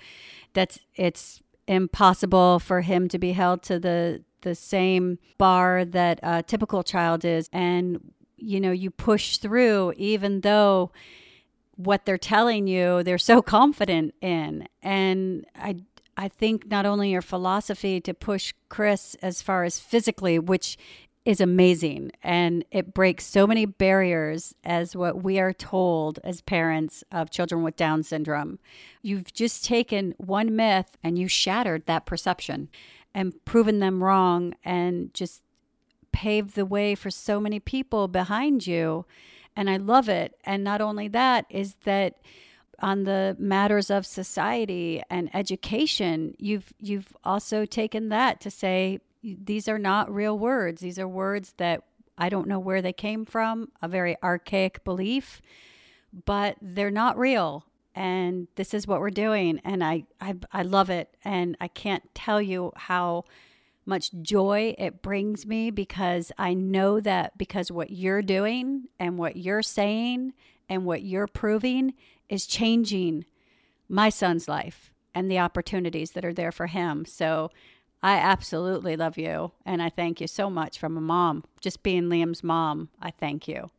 that 0.54 0.78
it's 0.96 1.42
impossible 1.68 2.60
for 2.60 2.82
him 2.82 3.08
to 3.10 3.20
be 3.20 3.32
held 3.32 3.62
to 3.64 3.80
the 3.80 4.24
the 4.42 4.56
same 4.56 5.20
bar 5.38 5.86
that 5.86 6.20
a 6.22 6.44
typical 6.44 6.84
child 6.84 7.24
is. 7.24 7.50
And 7.54 8.12
you 8.36 8.60
know 8.60 8.72
you 8.72 8.92
push 8.92 9.38
through 9.38 9.94
even 9.96 10.42
though 10.42 10.92
what 11.80 12.06
they're 12.06 12.18
telling 12.18 12.68
you, 12.68 13.04
they're 13.04 13.18
so 13.18 13.42
confident 13.58 14.14
in. 14.20 14.68
And 14.84 15.46
I 15.56 15.78
I 16.20 16.28
think 16.28 16.68
not 16.68 16.86
only 16.86 17.12
your 17.12 17.22
philosophy 17.22 18.02
to 18.02 18.14
push 18.14 18.54
Chris 18.68 19.16
as 19.22 19.42
far 19.42 19.64
as 19.64 19.80
physically, 19.80 20.38
which 20.38 20.78
is 21.24 21.40
amazing 21.40 22.12
and 22.22 22.66
it 22.72 22.94
breaks 22.94 23.26
so 23.26 23.48
many 23.48 23.66
barriers 23.66 24.54
as 24.66 24.98
what 24.98 25.24
we 25.24 25.40
are 25.40 25.54
told 25.54 26.20
as 26.26 26.42
parents 26.42 27.06
of 27.10 27.30
children 27.30 27.64
with 27.64 27.78
Down 27.78 28.04
syndrome. 28.04 28.60
You've 29.02 29.32
just 29.32 29.64
taken 29.64 30.14
one 30.18 30.58
myth 30.58 30.98
and 31.02 31.18
you 31.18 31.30
shattered 31.30 31.86
that 31.86 32.06
perception 32.06 32.68
and 33.14 33.34
proven 33.46 33.80
them 33.80 34.04
wrong 34.04 34.56
and 34.66 35.14
just 35.14 35.42
paved 36.12 36.56
the 36.56 36.66
way 36.66 36.96
for 36.96 37.10
so 37.10 37.40
many 37.40 37.62
people 37.62 38.10
behind 38.10 38.68
you. 38.68 39.06
And 39.56 39.70
I 39.70 39.78
love 39.78 40.10
it. 40.10 40.36
And 40.44 40.66
not 40.66 40.82
only 40.82 41.08
that, 41.08 41.46
is 41.50 41.76
that 41.86 42.16
on 42.82 43.04
the 43.04 43.36
matters 43.40 43.90
of 43.90 44.06
society 44.06 45.02
and 45.10 45.30
education, 45.34 46.36
you've 46.38 46.74
you've 46.80 47.16
also 47.24 47.66
taken 47.66 48.10
that 48.10 48.42
to 48.42 48.52
say 48.52 49.00
these 49.24 49.68
are 49.68 49.80
not 49.80 50.14
real 50.14 50.38
words. 50.38 50.82
These 50.82 51.00
are 51.00 51.08
words 51.08 51.54
that 51.58 51.84
I 52.18 52.30
don't 52.30 52.48
know 52.48 52.60
where 52.60 52.82
they 52.82 52.94
came 52.94 53.26
from, 53.26 53.70
a 53.82 53.88
very 53.88 54.18
archaic 54.22 54.84
belief, 54.84 55.42
but 56.26 56.58
they're 56.62 56.92
not 56.92 57.18
real. 57.18 57.66
And 57.96 58.48
this 58.56 58.74
is 58.74 58.88
what 58.88 59.00
we're 59.00 59.10
doing. 59.10 59.60
And 59.64 59.84
I, 59.84 60.04
I, 60.22 60.36
I 60.52 60.62
love 60.64 60.90
it. 60.90 61.16
And 61.24 61.58
I 61.60 61.68
can't 61.68 62.04
tell 62.14 62.42
you 62.42 62.72
how 62.76 63.26
much 63.86 64.12
joy 64.22 64.76
it 64.78 65.02
brings 65.02 65.46
me 65.46 65.72
because 65.72 66.32
I 66.38 66.54
know 66.54 67.00
that 67.00 67.38
because 67.38 67.72
what 67.72 67.90
you're 67.90 68.22
doing 68.22 68.88
and 69.00 69.18
what 69.18 69.36
you're 69.36 69.64
saying 69.64 70.34
and 70.70 70.86
what 70.86 71.02
you're 71.02 71.28
proving 71.28 71.94
is 72.30 72.48
changing 72.48 73.26
my 73.88 74.10
son's 74.10 74.48
life 74.48 74.92
and 75.16 75.30
the 75.30 75.40
opportunities 75.40 76.12
that 76.12 76.24
are 76.24 76.34
there 76.34 76.52
for 76.52 76.68
him. 76.68 77.06
So 77.06 77.50
I 78.02 78.18
absolutely 78.18 78.96
love 78.96 79.18
you. 79.18 79.52
And 79.66 79.82
I 79.82 79.90
thank 79.90 80.22
you 80.22 80.28
so 80.28 80.50
much 80.50 80.80
from 80.80 80.96
a 80.96 81.02
mom, 81.02 81.44
just 81.60 81.84
being 81.84 82.04
Liam's 82.04 82.44
mom. 82.44 82.90
I 83.02 83.12
thank 83.12 83.48
you. 83.48 83.72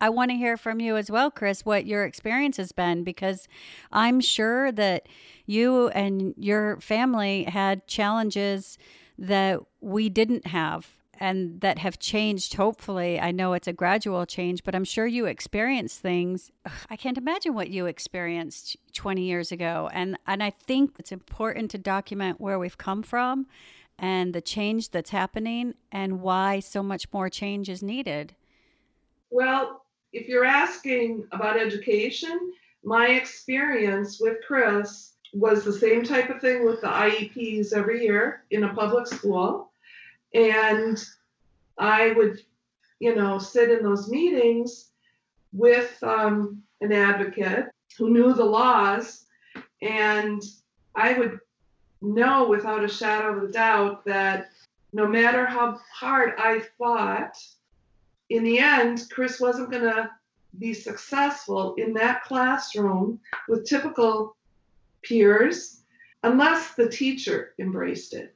I 0.00 0.10
want 0.10 0.30
to 0.30 0.36
hear 0.36 0.56
from 0.56 0.80
you 0.80 0.96
as 0.96 1.10
well, 1.10 1.30
Chris, 1.30 1.64
what 1.64 1.86
your 1.86 2.04
experience 2.04 2.56
has 2.58 2.70
been, 2.70 3.02
because 3.02 3.48
I'm 3.90 4.20
sure 4.20 4.70
that 4.72 5.08
you 5.46 5.88
and 5.88 6.34
your 6.36 6.80
family 6.80 7.44
had 7.44 7.86
challenges 7.88 8.78
that 9.18 9.60
we 9.80 10.08
didn't 10.08 10.46
have 10.48 10.97
and 11.18 11.60
that 11.60 11.78
have 11.78 11.98
changed 11.98 12.54
hopefully. 12.54 13.20
I 13.20 13.30
know 13.30 13.52
it's 13.52 13.68
a 13.68 13.72
gradual 13.72 14.24
change 14.26 14.64
but 14.64 14.74
i'm 14.74 14.84
sure 14.84 15.06
you 15.06 15.26
experienced 15.26 16.00
things. 16.00 16.50
I 16.90 16.96
can't 16.96 17.18
imagine 17.18 17.54
what 17.54 17.70
you 17.70 17.86
experienced 17.86 18.76
20 18.94 19.22
years 19.22 19.52
ago. 19.52 19.90
And 19.92 20.16
and 20.26 20.42
i 20.42 20.50
think 20.50 20.96
it's 20.98 21.12
important 21.12 21.70
to 21.72 21.78
document 21.78 22.40
where 22.40 22.58
we've 22.58 22.78
come 22.78 23.02
from 23.02 23.46
and 23.98 24.32
the 24.32 24.40
change 24.40 24.90
that's 24.90 25.10
happening 25.10 25.74
and 25.90 26.20
why 26.20 26.60
so 26.60 26.82
much 26.82 27.12
more 27.12 27.28
change 27.28 27.68
is 27.68 27.82
needed. 27.82 28.34
Well, 29.30 29.82
if 30.12 30.28
you're 30.28 30.44
asking 30.44 31.26
about 31.32 31.58
education, 31.58 32.52
my 32.84 33.08
experience 33.08 34.20
with 34.20 34.38
Chris 34.46 35.14
was 35.34 35.64
the 35.64 35.72
same 35.72 36.04
type 36.04 36.30
of 36.30 36.40
thing 36.40 36.64
with 36.64 36.80
the 36.80 36.86
IEPs 36.86 37.72
every 37.72 38.02
year 38.02 38.44
in 38.50 38.64
a 38.64 38.74
public 38.74 39.06
school. 39.06 39.67
And 40.34 41.02
I 41.78 42.12
would, 42.12 42.40
you 43.00 43.14
know, 43.14 43.38
sit 43.38 43.70
in 43.70 43.82
those 43.82 44.08
meetings 44.08 44.90
with 45.52 46.02
um, 46.02 46.62
an 46.80 46.92
advocate 46.92 47.66
who 47.96 48.10
knew 48.10 48.32
the 48.32 48.44
laws. 48.44 49.26
And 49.82 50.42
I 50.94 51.18
would 51.18 51.38
know 52.02 52.48
without 52.48 52.84
a 52.84 52.88
shadow 52.88 53.36
of 53.36 53.42
a 53.44 53.52
doubt 53.52 54.04
that 54.04 54.50
no 54.92 55.06
matter 55.06 55.46
how 55.46 55.78
hard 55.92 56.34
I 56.38 56.62
fought, 56.78 57.36
in 58.30 58.44
the 58.44 58.58
end, 58.58 59.04
Chris 59.10 59.40
wasn't 59.40 59.70
going 59.70 59.84
to 59.84 60.10
be 60.58 60.74
successful 60.74 61.74
in 61.74 61.92
that 61.94 62.22
classroom 62.24 63.20
with 63.48 63.66
typical 63.66 64.36
peers 65.02 65.82
unless 66.22 66.74
the 66.74 66.88
teacher 66.88 67.54
embraced 67.58 68.14
it, 68.14 68.34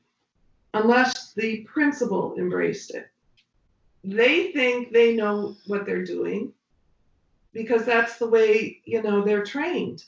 unless 0.74 1.32
the 1.35 1.62
principal 1.72 2.35
embraced 2.38 2.94
it. 2.94 3.08
They 4.04 4.52
think 4.52 4.92
they 4.92 5.14
know 5.14 5.56
what 5.66 5.87
they're 5.87 6.04
doing 6.04 6.52
because 7.52 7.85
that's 7.85 8.18
the 8.18 8.28
way, 8.28 8.80
you 8.85 9.02
know, 9.02 9.24
they're 9.24 9.44
trained. 9.44 10.02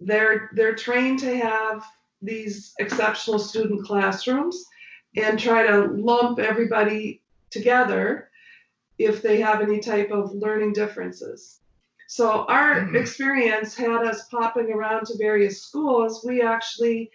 They're 0.00 0.50
they're 0.52 0.74
trained 0.74 1.20
to 1.20 1.36
have 1.36 1.84
these 2.20 2.74
exceptional 2.78 3.38
student 3.38 3.84
classrooms 3.86 4.64
and 5.16 5.38
try 5.38 5.66
to 5.66 5.86
lump 5.86 6.38
everybody 6.38 7.22
together 7.50 8.30
if 8.98 9.22
they 9.22 9.40
have 9.40 9.60
any 9.60 9.80
type 9.80 10.10
of 10.10 10.32
learning 10.34 10.72
differences. 10.72 11.60
So 12.08 12.44
our 12.46 12.80
Mhm. 12.80 12.96
experience 12.96 13.74
had 13.74 14.04
us 14.04 14.28
popping 14.28 14.70
around 14.70 15.06
to 15.06 15.16
various 15.16 15.62
schools. 15.62 16.24
We 16.24 16.42
actually 16.42 17.10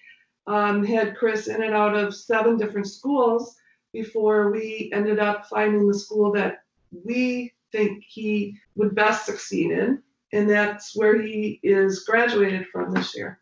um, 0.50 0.84
had 0.84 1.16
Chris 1.16 1.48
in 1.48 1.62
and 1.62 1.76
out 1.76 1.96
of 1.96 2.16
seven 2.16 2.58
different 2.58 2.88
schools 2.88 3.56
before 3.94 4.52
we 4.52 4.90
ended 4.94 5.20
up 5.20 5.48
finding 5.48 5.88
the 5.88 5.98
school 5.98 6.32
that 6.34 6.64
we 7.06 7.54
think 7.72 8.04
he 8.08 8.58
would 8.76 8.96
best 8.96 9.28
succeed 9.28 9.72
in, 9.72 10.02
and 10.34 10.50
that's 10.50 10.96
where 10.96 11.22
he 11.22 11.60
is 11.62 12.04
graduated 12.04 12.66
from 12.68 12.92
this 12.92 13.16
year. 13.16 13.40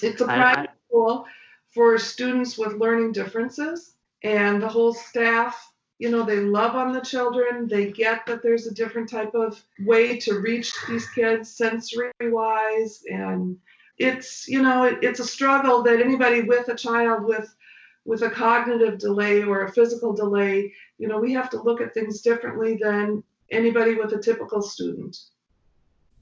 It's 0.00 0.20
a 0.20 0.26
private 0.26 0.70
school 0.88 1.26
for 1.74 1.98
students 1.98 2.56
with 2.56 2.74
learning 2.74 3.12
differences, 3.12 3.96
and 4.22 4.62
the 4.62 4.68
whole 4.68 4.94
staff 4.94 5.72
you 5.98 6.10
know 6.10 6.24
they 6.24 6.40
love 6.40 6.74
on 6.76 6.92
the 6.92 7.00
children. 7.00 7.66
They 7.68 7.90
get 7.90 8.26
that 8.26 8.42
there's 8.42 8.66
a 8.66 8.74
different 8.74 9.08
type 9.08 9.34
of 9.34 9.60
way 9.80 10.18
to 10.20 10.38
reach 10.38 10.72
these 10.88 11.08
kids 11.10 11.50
sensory 11.56 12.12
wise 12.20 13.02
and 13.08 13.56
it's 13.98 14.48
you 14.48 14.62
know 14.62 14.84
it, 14.84 14.98
it's 15.02 15.20
a 15.20 15.24
struggle 15.24 15.82
that 15.82 16.00
anybody 16.00 16.42
with 16.42 16.68
a 16.68 16.74
child 16.74 17.24
with 17.24 17.54
with 18.04 18.22
a 18.22 18.30
cognitive 18.30 18.98
delay 18.98 19.42
or 19.42 19.64
a 19.64 19.72
physical 19.72 20.12
delay 20.12 20.72
you 20.98 21.08
know 21.08 21.18
we 21.18 21.32
have 21.32 21.50
to 21.50 21.62
look 21.62 21.80
at 21.80 21.94
things 21.94 22.20
differently 22.20 22.78
than 22.80 23.22
anybody 23.50 23.94
with 23.94 24.12
a 24.12 24.18
typical 24.18 24.60
student 24.62 25.16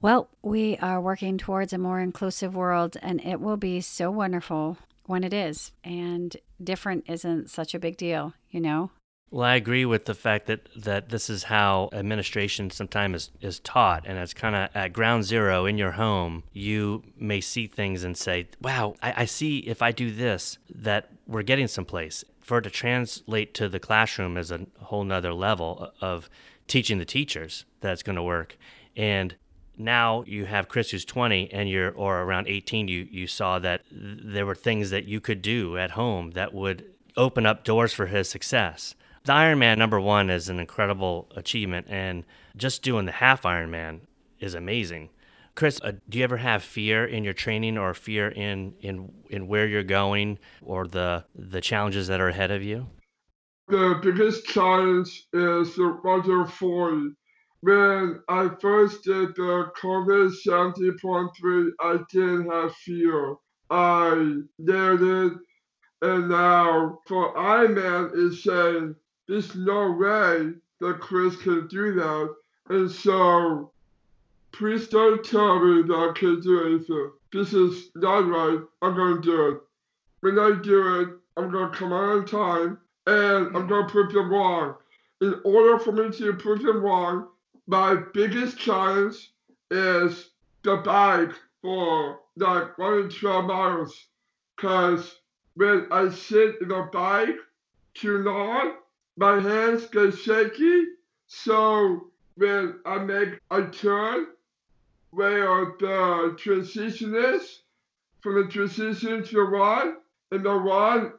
Well, 0.01 0.27
we 0.41 0.77
are 0.79 0.99
working 0.99 1.37
towards 1.37 1.71
a 1.71 1.77
more 1.77 2.01
inclusive 2.01 2.53
world, 2.53 2.97
and 3.01 3.21
it 3.21 3.39
will 3.39 3.55
be 3.55 3.79
so 3.79 4.11
wonderful 4.11 4.77
when 5.05 5.23
it 5.23 5.33
is. 5.33 5.71
And 5.81 6.35
different 6.61 7.05
isn't 7.07 7.49
such 7.49 7.73
a 7.73 7.79
big 7.79 7.95
deal, 7.95 8.33
you 8.49 8.59
know? 8.59 8.91
Well, 9.31 9.45
I 9.45 9.55
agree 9.55 9.83
with 9.83 10.05
the 10.05 10.13
fact 10.13 10.45
that, 10.45 10.69
that 10.75 11.09
this 11.09 11.27
is 11.27 11.45
how 11.45 11.89
administration 11.91 12.69
sometimes 12.69 13.15
is, 13.15 13.31
is 13.41 13.59
taught. 13.59 14.03
And 14.05 14.19
it's 14.19 14.33
kind 14.33 14.55
of 14.55 14.69
at 14.75 14.93
ground 14.93 15.23
zero 15.23 15.65
in 15.65 15.77
your 15.77 15.93
home, 15.93 16.43
you 16.53 17.03
may 17.17 17.41
see 17.41 17.65
things 17.65 18.03
and 18.03 18.15
say, 18.15 18.47
wow, 18.61 18.95
I, 19.01 19.21
I 19.21 19.25
see 19.25 19.59
if 19.59 19.81
I 19.81 19.91
do 19.91 20.11
this, 20.11 20.59
that 20.75 21.09
we're 21.25 21.41
getting 21.41 21.67
someplace. 21.67 22.23
For 22.41 22.59
it 22.59 22.63
to 22.63 22.69
translate 22.69 23.55
to 23.55 23.67
the 23.67 23.79
classroom 23.79 24.37
is 24.37 24.51
a 24.51 24.67
whole 24.79 25.03
nother 25.03 25.33
level 25.33 25.91
of 25.99 26.29
teaching 26.67 26.99
the 26.99 27.05
teachers 27.05 27.65
that's 27.81 28.03
going 28.03 28.15
to 28.15 28.23
work. 28.23 28.57
And 28.95 29.35
now 29.77 30.23
you 30.27 30.45
have 30.45 30.67
Chris 30.67 30.91
who's 30.91 31.05
20 31.05 31.51
and 31.51 31.69
you're 31.69 31.91
or 31.91 32.21
around 32.21 32.47
18 32.47 32.87
you 32.87 33.07
you 33.09 33.27
saw 33.27 33.59
that 33.59 33.81
there 33.91 34.45
were 34.45 34.55
things 34.55 34.91
that 34.91 35.05
you 35.05 35.19
could 35.19 35.41
do 35.41 35.77
at 35.77 35.91
home 35.91 36.31
that 36.31 36.53
would 36.53 36.85
open 37.17 37.45
up 37.45 37.63
doors 37.63 37.93
for 37.93 38.07
his 38.07 38.29
success. 38.29 38.95
The 39.25 39.31
Ironman 39.31 39.77
number 39.77 40.01
1 40.01 40.29
is 40.29 40.49
an 40.49 40.59
incredible 40.59 41.31
achievement 41.33 41.87
and 41.89 42.25
just 42.57 42.81
doing 42.81 43.05
the 43.05 43.13
half 43.13 43.43
Ironman 43.43 44.01
is 44.41 44.53
amazing. 44.53 45.11
Chris, 45.55 45.79
uh, 45.81 45.93
do 46.09 46.17
you 46.17 46.25
ever 46.25 46.35
have 46.35 46.61
fear 46.61 47.05
in 47.05 47.23
your 47.23 47.33
training 47.33 47.77
or 47.77 47.93
fear 47.93 48.27
in 48.27 48.73
in 48.81 49.13
in 49.29 49.47
where 49.47 49.65
you're 49.65 49.81
going 49.81 50.39
or 50.61 50.87
the 50.87 51.23
the 51.33 51.61
challenges 51.61 52.07
that 52.07 52.19
are 52.19 52.27
ahead 52.27 52.51
of 52.51 52.63
you? 52.63 52.87
The 53.69 53.97
biggest 54.03 54.45
challenge 54.45 55.27
is 55.31 55.73
the 55.75 55.85
Roger 56.03 56.45
40. 56.45 57.15
When 57.61 58.19
I 58.27 58.49
first 58.59 59.05
did 59.05 59.35
the 59.35 59.71
COVID 59.81 60.33
70.3, 60.45 61.69
I 61.79 61.99
didn't 62.11 62.51
have 62.51 62.75
fear. 62.75 63.35
I 63.69 64.41
did 64.61 65.01
it, 65.01 65.33
and 66.01 66.27
now 66.27 66.99
for 67.07 67.33
Ironman 67.35 68.17
is 68.17 68.43
saying 68.43 68.95
there's 69.27 69.55
no 69.55 69.91
way 69.91 70.53
that 70.79 70.99
Chris 70.99 71.35
can 71.37 71.67
do 71.67 71.93
that. 71.93 72.35
And 72.69 72.91
so 72.91 73.71
please 74.51 74.87
don't 74.87 75.23
tell 75.23 75.59
me 75.59 75.83
that 75.83 75.93
I 75.93 76.11
can't 76.13 76.43
do 76.43 76.65
anything. 76.65 77.11
This 77.31 77.53
is 77.53 77.89
not 77.95 78.27
right. 78.27 78.59
I'm 78.81 78.95
gonna 78.95 79.21
do 79.21 79.47
it. 79.49 79.61
When 80.19 80.37
I 80.39 80.59
do 80.61 81.01
it, 81.01 81.09
I'm 81.37 81.51
gonna 81.51 81.73
come 81.73 81.93
out 81.93 82.09
on 82.09 82.25
time 82.25 82.77
and 83.07 83.55
I'm 83.55 83.67
gonna 83.67 83.89
prove 83.89 84.13
them 84.13 84.29
wrong. 84.29 84.75
In 85.21 85.39
order 85.43 85.79
for 85.79 85.91
me 85.91 86.11
to 86.17 86.33
prove 86.33 86.61
them 86.61 86.81
wrong, 86.81 87.27
my 87.65 87.95
biggest 88.13 88.57
challenge 88.57 89.31
is 89.71 90.29
the 90.63 90.77
bike 90.77 91.31
for 91.61 92.19
like 92.35 92.77
one 92.77 92.93
or 92.93 93.09
12 93.09 93.45
miles. 93.45 94.07
Cause 94.57 95.19
when 95.55 95.87
I 95.91 96.09
sit 96.09 96.61
in 96.61 96.71
a 96.71 96.83
bike 96.83 97.37
too 97.93 98.19
long, 98.19 98.75
my 99.17 99.39
hands 99.39 99.85
get 99.87 100.17
shaky. 100.17 100.85
So 101.27 102.11
when 102.35 102.79
I 102.85 102.97
make 102.99 103.39
a 103.51 103.63
turn 103.63 104.27
where 105.11 105.73
the 105.79 106.35
transition 106.37 107.15
is, 107.15 107.61
from 108.21 108.35
the 108.35 108.47
transition 108.49 109.23
to 109.23 109.35
the 109.35 109.41
run, 109.41 109.97
and 110.31 110.43
the 110.43 110.53
run 110.53 111.13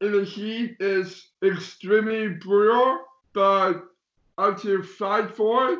in 0.00 0.12
the 0.12 0.24
heat 0.24 0.76
is 0.80 1.28
extremely 1.42 2.28
brutal, 2.28 3.00
but 3.32 3.84
I 4.38 4.46
have 4.46 4.62
to 4.62 4.82
fight 4.82 5.36
for 5.36 5.72
it. 5.72 5.78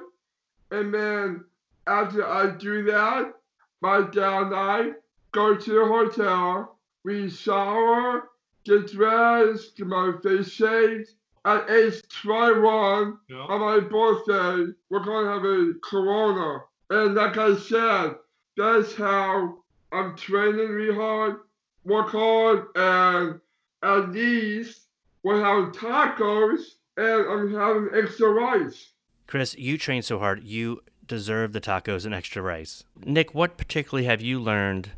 And 0.70 0.92
then 0.92 1.44
after 1.87 2.27
I 2.27 2.57
do 2.57 2.85
that, 2.85 3.33
my 3.81 4.03
dad 4.03 4.42
and 4.42 4.55
I 4.55 4.90
go 5.33 5.57
to 5.57 5.72
the 5.72 5.87
hotel, 5.87 6.79
we 7.05 7.31
shower, 7.31 8.29
get 8.64 8.90
dressed, 8.92 9.77
get 9.77 9.87
my 9.87 10.12
face 10.22 10.50
shaved. 10.50 11.11
At 11.46 11.68
age 11.70 12.00
21, 12.22 13.18
Yeah. 13.28 13.37
on 13.37 13.61
my 13.61 13.80
birthday, 13.80 14.72
we're 14.88 15.04
gonna 15.04 15.30
have 15.30 15.44
a 15.44 15.74
Corona. 15.83 16.61
And 16.90 17.14
like 17.14 17.37
I 17.37 17.54
said, 17.57 18.16
that's 18.57 18.94
how 18.94 19.59
I'm 19.92 20.16
training 20.16 20.68
really 20.70 20.94
hard, 20.94 21.37
work 21.85 22.09
hard, 22.11 22.66
and 22.74 23.40
at 23.83 24.11
least 24.12 24.88
we'll 25.22 25.42
have 25.42 25.72
tacos 25.72 26.61
and 26.96 27.26
I'm 27.26 27.52
having 27.54 27.88
extra 27.92 28.28
rice. 28.30 28.92
Chris, 29.26 29.57
you 29.59 29.76
train 29.76 30.02
so 30.02 30.18
hard, 30.18 30.44
you 30.44 30.80
deserve 31.07 31.52
the 31.52 31.61
tacos 31.61 32.07
and 32.07 32.14
extra 32.14 32.40
rice. 32.40 32.85
Nick, 33.04 33.35
what 33.35 33.59
particularly 33.59 34.07
have 34.07 34.22
you 34.22 34.40
learned 34.40 34.92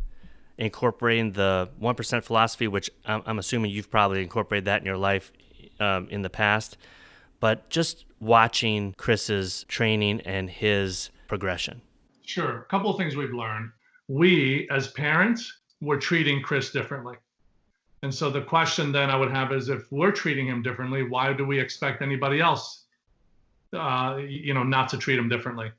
incorporating 0.58 1.32
the 1.32 1.68
1% 1.80 2.22
philosophy, 2.24 2.68
which 2.68 2.90
I'm, 3.04 3.22
I'm 3.26 3.38
assuming 3.38 3.70
you've 3.72 3.90
probably 3.90 4.22
incorporated 4.22 4.66
that 4.66 4.80
in 4.80 4.86
your 4.86 4.96
life 4.96 5.32
um, 5.80 6.08
in 6.10 6.22
the 6.22 6.30
past, 6.30 6.76
but 7.40 7.68
just 7.70 8.04
watching 8.20 8.94
Chris's 8.94 9.64
training 9.68 10.20
and 10.22 10.50
his 10.50 11.10
progression? 11.28 11.82
Sure. 12.24 12.60
A 12.60 12.64
couple 12.64 12.90
of 12.90 12.96
things 12.96 13.16
we've 13.16 13.32
learned. 13.32 13.70
We, 14.08 14.68
as 14.70 14.88
parents, 14.88 15.52
were 15.80 15.98
treating 15.98 16.42
Chris 16.42 16.70
differently. 16.70 17.16
And 18.02 18.14
so 18.14 18.30
the 18.30 18.42
question 18.42 18.92
then 18.92 19.10
I 19.10 19.16
would 19.16 19.30
have 19.30 19.52
is 19.52 19.68
if 19.68 19.90
we're 19.90 20.12
treating 20.12 20.46
him 20.46 20.62
differently, 20.62 21.02
why 21.02 21.32
do 21.32 21.44
we 21.44 21.58
expect 21.58 22.02
anybody 22.02 22.40
else, 22.40 22.84
uh, 23.72 24.18
you 24.26 24.54
know, 24.54 24.62
not 24.62 24.88
to 24.90 24.98
treat 24.98 25.18
him 25.18 25.28
differently? 25.28 25.72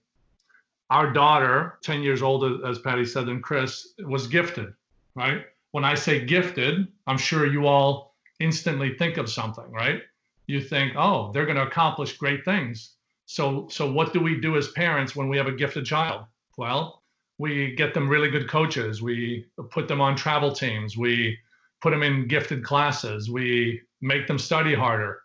Our 0.90 1.12
daughter, 1.12 1.80
10 1.84 2.02
years 2.02 2.22
older, 2.22 2.66
as 2.66 2.80
Patty 2.80 3.06
said, 3.06 3.26
than 3.26 3.42
Chris, 3.42 3.94
was 4.00 4.28
gifted, 4.28 4.74
right? 5.16 5.46
When 5.72 5.84
I 5.84 5.96
say 5.96 6.26
gifted, 6.26 6.88
I'm 7.08 7.18
sure 7.18 7.46
you 7.46 7.68
all 7.68 8.16
instantly 8.40 8.96
think 8.96 9.18
of 9.18 9.30
something, 9.30 9.70
right? 9.72 10.02
You 10.48 10.62
think, 10.62 10.94
oh, 10.96 11.32
they're 11.32 11.46
going 11.46 11.58
to 11.58 11.68
accomplish 11.68 12.18
great 12.18 12.46
things. 12.46 12.94
So, 13.26 13.68
so 13.70 13.92
what 13.92 14.14
do 14.14 14.20
we 14.20 14.40
do 14.40 14.56
as 14.56 14.70
parents 14.70 15.16
when 15.16 15.28
we 15.28 15.38
have 15.38 15.48
a 15.48 15.52
gifted 15.52 15.86
child? 15.86 16.26
Well, 16.58 17.04
we 17.38 17.76
get 17.76 17.94
them 17.94 18.08
really 18.08 18.30
good 18.30 18.50
coaches. 18.50 19.02
We 19.02 19.46
put 19.70 19.88
them 19.88 20.02
on 20.02 20.16
travel 20.16 20.52
teams. 20.52 20.98
We 20.98 21.38
put 21.82 21.92
them 21.92 22.04
in 22.04 22.28
gifted 22.28 22.64
classes. 22.64 23.30
We 23.30 23.82
make 24.02 24.28
them 24.28 24.40
study 24.40 24.74
harder. 24.74 25.22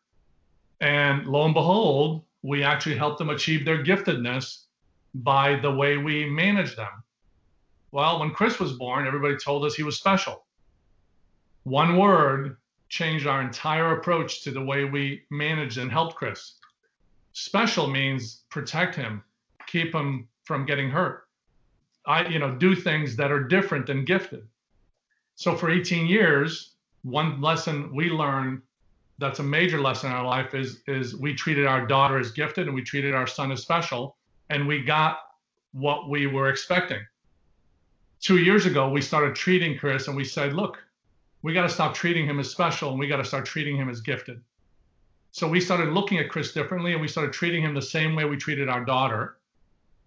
And 0.81 1.27
lo 1.27 1.45
and 1.45 1.55
behold, 1.55 2.25
we 2.43 2.65
actually 2.65 2.97
help 2.97 3.19
them 3.19 3.31
achieve 3.31 3.65
their 3.65 3.85
giftedness 3.85 4.65
by 5.15 5.57
the 5.57 5.71
way 5.71 5.97
we 5.97 6.29
manage 6.29 6.75
them. 6.75 7.05
Well, 7.93 8.21
when 8.21 8.31
Chris 8.31 8.59
was 8.59 8.73
born, 8.73 9.07
everybody 9.07 9.37
told 9.37 9.65
us 9.65 9.75
he 9.75 9.83
was 9.83 9.97
special. 9.97 10.45
One 11.65 11.97
word 11.97 12.57
changed 12.93 13.27
our 13.27 13.41
entire 13.41 13.97
approach 13.97 14.43
to 14.43 14.51
the 14.51 14.61
way 14.61 14.85
we 14.85 15.23
managed 15.31 15.79
and 15.79 15.91
helped 15.91 16.15
Chris. 16.15 16.57
Special 17.33 17.87
means 17.87 18.43
protect 18.51 18.95
him, 18.95 19.25
keep 19.67 19.95
him 19.95 20.29
from 20.45 20.67
getting 20.67 20.91
hurt. 20.91 21.25
I, 22.07 22.29
you 22.29 22.39
know, 22.39 22.55
do 22.55 22.77
things 22.77 23.17
that 23.17 23.33
are 23.33 23.43
different 23.45 23.87
than 23.87 24.05
gifted. 24.05 24.47
So 25.37 25.57
for 25.57 25.71
18 25.71 26.07
years, 26.07 26.75
one 27.03 27.41
lesson 27.41 27.95
we 27.95 28.11
learned 28.11 28.61
that's 29.17 29.39
a 29.39 29.43
major 29.43 29.81
lesson 29.81 30.11
in 30.11 30.17
our 30.17 30.27
life 30.27 30.55
is 30.55 30.83
is 30.87 31.17
we 31.17 31.33
treated 31.33 31.67
our 31.67 31.87
daughter 31.87 32.19
as 32.19 32.31
gifted 32.31 32.67
and 32.67 32.75
we 32.75 32.83
treated 32.83 33.15
our 33.15 33.27
son 33.27 33.51
as 33.53 33.63
special 33.63 34.17
and 34.51 34.69
we 34.69 34.83
got 34.83 35.19
what 35.73 36.11
we 36.11 36.27
were 36.27 36.51
expecting. 36.51 37.01
Two 38.21 38.37
years 38.37 38.67
ago, 38.67 38.91
we 38.91 39.01
started 39.01 39.35
treating 39.35 39.79
Chris 39.79 40.09
and 40.09 40.17
we 40.17 40.25
said, 40.25 40.53
look, 40.53 40.79
we 41.43 41.53
got 41.53 41.63
to 41.63 41.69
stop 41.69 41.95
treating 41.95 42.27
him 42.27 42.39
as 42.41 42.51
special 42.51 42.91
and 42.91 42.99
we 42.99 43.09
got 43.09 43.17
to 43.17 43.25
start 43.25 43.45
treating 43.45 43.77
him 43.77 43.89
as 43.89 44.01
gifted. 44.01 44.41
So 45.33 45.49
we 45.49 45.61
started 45.61 45.89
looking 45.93 46.19
at 46.19 46.29
Chris 46.29 46.53
differently 46.53 46.93
and 46.93 47.01
we 47.01 47.09
started 47.09 47.33
treating 47.33 47.63
him 47.63 47.75
the 47.75 47.83
same 47.83 48.15
way 48.15 48.25
we 48.25 48.37
treated 48.37 48.69
our 48.69 48.85
daughter. 48.85 49.39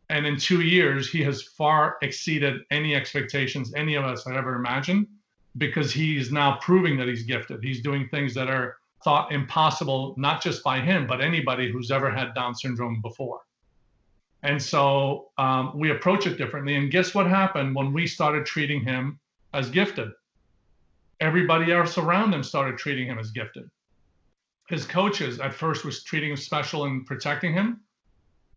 And 0.10 0.26
in 0.26 0.38
two 0.38 0.62
years, 0.62 1.10
he 1.10 1.24
has 1.24 1.42
far 1.42 1.98
exceeded 2.02 2.62
any 2.70 2.96
expectations 2.96 3.74
any 3.76 3.96
of 3.96 4.06
us 4.06 4.24
had 4.24 4.36
ever 4.36 4.56
imagined 4.56 5.08
because 5.58 5.92
he's 5.92 6.32
now 6.32 6.58
proving 6.62 6.98
that 6.98 7.08
he's 7.08 7.24
gifted. 7.24 7.64
He's 7.64 7.82
doing 7.82 8.08
things 8.10 8.34
that 8.36 8.50
are 8.50 8.78
thought 9.04 9.32
impossible, 9.32 10.14
not 10.18 10.42
just 10.42 10.64
by 10.64 10.80
him, 10.80 11.08
but 11.08 11.22
anybody 11.22 11.72
who's 11.72 11.92
ever 11.92 12.12
had 12.12 12.34
Down 12.36 12.54
syndrome 12.54 13.02
before. 13.02 13.42
And 14.44 14.62
so 14.62 15.32
um, 15.40 15.72
we 15.76 15.90
approach 15.90 16.28
it 16.28 16.38
differently. 16.38 16.76
And 16.76 16.92
guess 16.92 17.16
what 17.16 17.26
happened 17.26 17.76
when 17.76 17.94
we 17.94 18.06
started 18.06 18.46
treating 18.46 18.84
him 18.84 19.20
as 19.54 19.70
gifted? 19.70 20.12
Everybody 21.26 21.72
else 21.72 21.98
around 21.98 22.36
him 22.36 22.44
started 22.44 22.78
treating 22.78 23.08
him 23.08 23.18
as 23.18 23.32
gifted. 23.32 23.68
His 24.70 24.86
coaches 24.86 25.40
at 25.40 25.56
first 25.56 25.84
was 25.84 26.04
treating 26.04 26.30
him 26.30 26.38
special 26.38 26.86
and 26.86 27.04
protecting 27.04 27.52
him. 27.52 27.82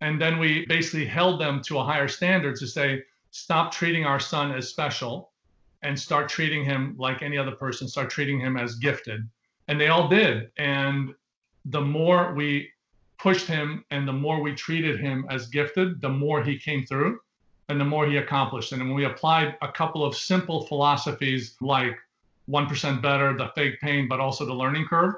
And 0.02 0.20
then 0.20 0.38
we 0.38 0.66
basically 0.66 1.06
held 1.06 1.40
them 1.40 1.62
to 1.62 1.78
a 1.78 1.82
higher 1.82 2.08
standard 2.08 2.56
to 2.56 2.66
say, 2.66 3.04
stop 3.30 3.72
treating 3.72 4.04
our 4.04 4.20
son 4.20 4.52
as 4.52 4.68
special 4.68 5.32
and 5.80 5.98
start 5.98 6.28
treating 6.28 6.62
him 6.62 6.94
like 6.98 7.22
any 7.22 7.38
other 7.38 7.52
person, 7.52 7.88
start 7.88 8.10
treating 8.10 8.38
him 8.38 8.58
as 8.58 8.74
gifted. 8.74 9.26
And 9.68 9.80
they 9.80 9.88
all 9.88 10.06
did. 10.06 10.50
And 10.58 11.14
the 11.64 11.80
more 11.80 12.34
we 12.34 12.68
pushed 13.18 13.46
him 13.46 13.82
and 13.90 14.06
the 14.06 14.12
more 14.12 14.42
we 14.42 14.54
treated 14.54 15.00
him 15.00 15.24
as 15.30 15.46
gifted, 15.46 16.02
the 16.02 16.10
more 16.10 16.44
he 16.44 16.58
came 16.58 16.84
through 16.84 17.18
and 17.70 17.80
the 17.80 17.84
more 17.86 18.06
he 18.06 18.18
accomplished. 18.18 18.72
And 18.72 18.82
when 18.82 18.94
we 18.94 19.06
applied 19.06 19.56
a 19.62 19.72
couple 19.72 20.04
of 20.04 20.14
simple 20.14 20.66
philosophies 20.66 21.56
like 21.62 21.96
1% 22.48 23.02
better, 23.02 23.36
the 23.36 23.50
fake 23.54 23.80
pain, 23.80 24.08
but 24.08 24.20
also 24.20 24.44
the 24.44 24.54
learning 24.54 24.86
curve, 24.86 25.14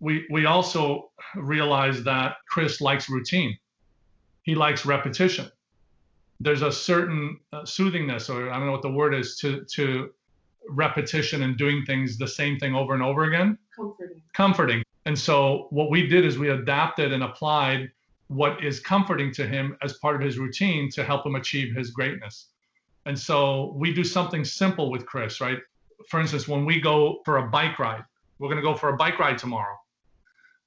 we, 0.00 0.26
we 0.30 0.46
also 0.46 1.10
realized 1.36 2.04
that 2.04 2.36
Chris 2.48 2.80
likes 2.80 3.08
routine. 3.08 3.56
He 4.42 4.54
likes 4.54 4.84
repetition. 4.84 5.50
There's 6.40 6.62
a 6.62 6.72
certain 6.72 7.38
uh, 7.52 7.64
soothingness, 7.64 8.28
or 8.28 8.50
I 8.50 8.56
don't 8.56 8.66
know 8.66 8.72
what 8.72 8.82
the 8.82 8.90
word 8.90 9.14
is, 9.14 9.36
to, 9.38 9.64
to 9.74 10.10
repetition 10.68 11.42
and 11.42 11.56
doing 11.56 11.84
things 11.86 12.18
the 12.18 12.26
same 12.26 12.58
thing 12.58 12.74
over 12.74 12.94
and 12.94 13.02
over 13.02 13.24
again 13.24 13.58
Comforting. 13.74 14.22
comforting. 14.32 14.82
And 15.06 15.18
so 15.18 15.66
what 15.70 15.90
we 15.90 16.06
did 16.06 16.24
is 16.24 16.38
we 16.38 16.50
adapted 16.50 17.12
and 17.12 17.22
applied 17.22 17.90
what 18.28 18.64
is 18.64 18.80
comforting 18.80 19.32
to 19.34 19.46
him 19.46 19.76
as 19.82 19.94
part 19.94 20.16
of 20.16 20.22
his 20.22 20.38
routine 20.38 20.90
to 20.90 21.04
help 21.04 21.26
him 21.26 21.34
achieve 21.34 21.74
his 21.76 21.90
greatness. 21.90 22.48
And 23.06 23.18
so 23.18 23.72
we 23.76 23.92
do 23.92 24.04
something 24.04 24.44
simple 24.44 24.90
with 24.90 25.06
Chris, 25.06 25.40
right? 25.40 25.58
For 26.08 26.20
instance, 26.20 26.48
when 26.48 26.64
we 26.64 26.80
go 26.80 27.20
for 27.24 27.38
a 27.38 27.48
bike 27.48 27.78
ride, 27.78 28.04
we're 28.38 28.48
going 28.48 28.62
to 28.62 28.62
go 28.62 28.74
for 28.74 28.88
a 28.88 28.96
bike 28.96 29.18
ride 29.18 29.38
tomorrow. 29.38 29.76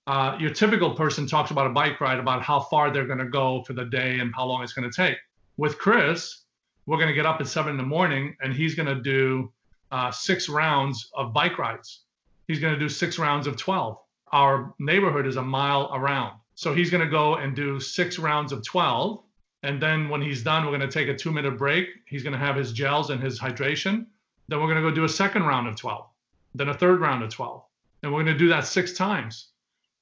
Uh, 0.08 0.38
your 0.40 0.52
typical 0.52 0.94
person 0.94 1.26
talks 1.26 1.52
about 1.52 1.66
a 1.66 1.72
bike 1.72 2.00
ride, 2.00 2.20
about 2.20 2.44
how 2.44 2.60
far 2.60 2.92
they're 2.92 3.08
going 3.08 3.20
to 3.20 3.30
go 3.30 3.64
for 3.64 3.74
the 3.74 3.86
day 3.86 4.20
and 4.20 4.32
how 4.36 4.46
long 4.46 4.64
it's 4.64 4.74
going 4.74 4.90
to 4.90 4.96
take. 4.96 5.18
With 5.58 5.78
Chris, 5.80 6.44
we're 6.86 6.98
going 6.98 7.08
to 7.08 7.14
get 7.14 7.26
up 7.26 7.42
at 7.42 7.48
seven 7.48 7.72
in 7.72 7.78
the 7.78 7.84
morning 7.84 8.36
and 8.42 8.54
he's 8.54 8.76
going 8.76 8.88
to 8.88 9.02
do 9.02 9.52
uh, 9.92 10.12
six 10.12 10.48
rounds 10.48 11.10
of 11.16 11.34
bike 11.34 11.58
rides. 11.58 12.02
He's 12.48 12.60
going 12.60 12.74
to 12.74 12.80
do 12.80 12.90
six 12.90 13.18
rounds 13.18 13.48
of 13.48 13.58
12. 13.58 13.98
Our 14.32 14.76
neighborhood 14.80 15.26
is 15.26 15.38
a 15.38 15.42
mile 15.42 15.90
around. 15.94 16.34
So 16.54 16.74
he's 16.74 16.90
going 16.90 17.04
to 17.04 17.10
go 17.10 17.36
and 17.36 17.56
do 17.56 17.80
six 17.80 18.20
rounds 18.20 18.52
of 18.52 18.64
12. 18.64 19.22
And 19.64 19.82
then 19.82 20.10
when 20.10 20.22
he's 20.22 20.44
done, 20.44 20.64
we're 20.64 20.78
going 20.78 20.88
to 20.88 20.88
take 20.88 21.08
a 21.08 21.16
two 21.16 21.32
minute 21.32 21.58
break. 21.58 21.88
He's 22.06 22.22
going 22.22 22.34
to 22.34 22.40
have 22.40 22.56
his 22.56 22.72
gels 22.72 23.10
and 23.10 23.22
his 23.22 23.40
hydration. 23.40 24.06
Then 24.48 24.60
we're 24.60 24.68
going 24.68 24.84
to 24.84 24.90
go 24.90 24.94
do 24.94 25.04
a 25.04 25.10
second 25.10 25.44
round 25.44 25.68
of 25.68 25.76
12, 25.76 26.06
then 26.54 26.70
a 26.70 26.74
third 26.74 27.02
round 27.02 27.24
of 27.24 27.30
12. 27.30 27.64
And 28.04 28.14
we're 28.14 28.24
going 28.24 28.34
to 28.34 28.40
do 28.40 28.50
that 28.50 28.66
six 28.66 28.94
times. 28.94 29.50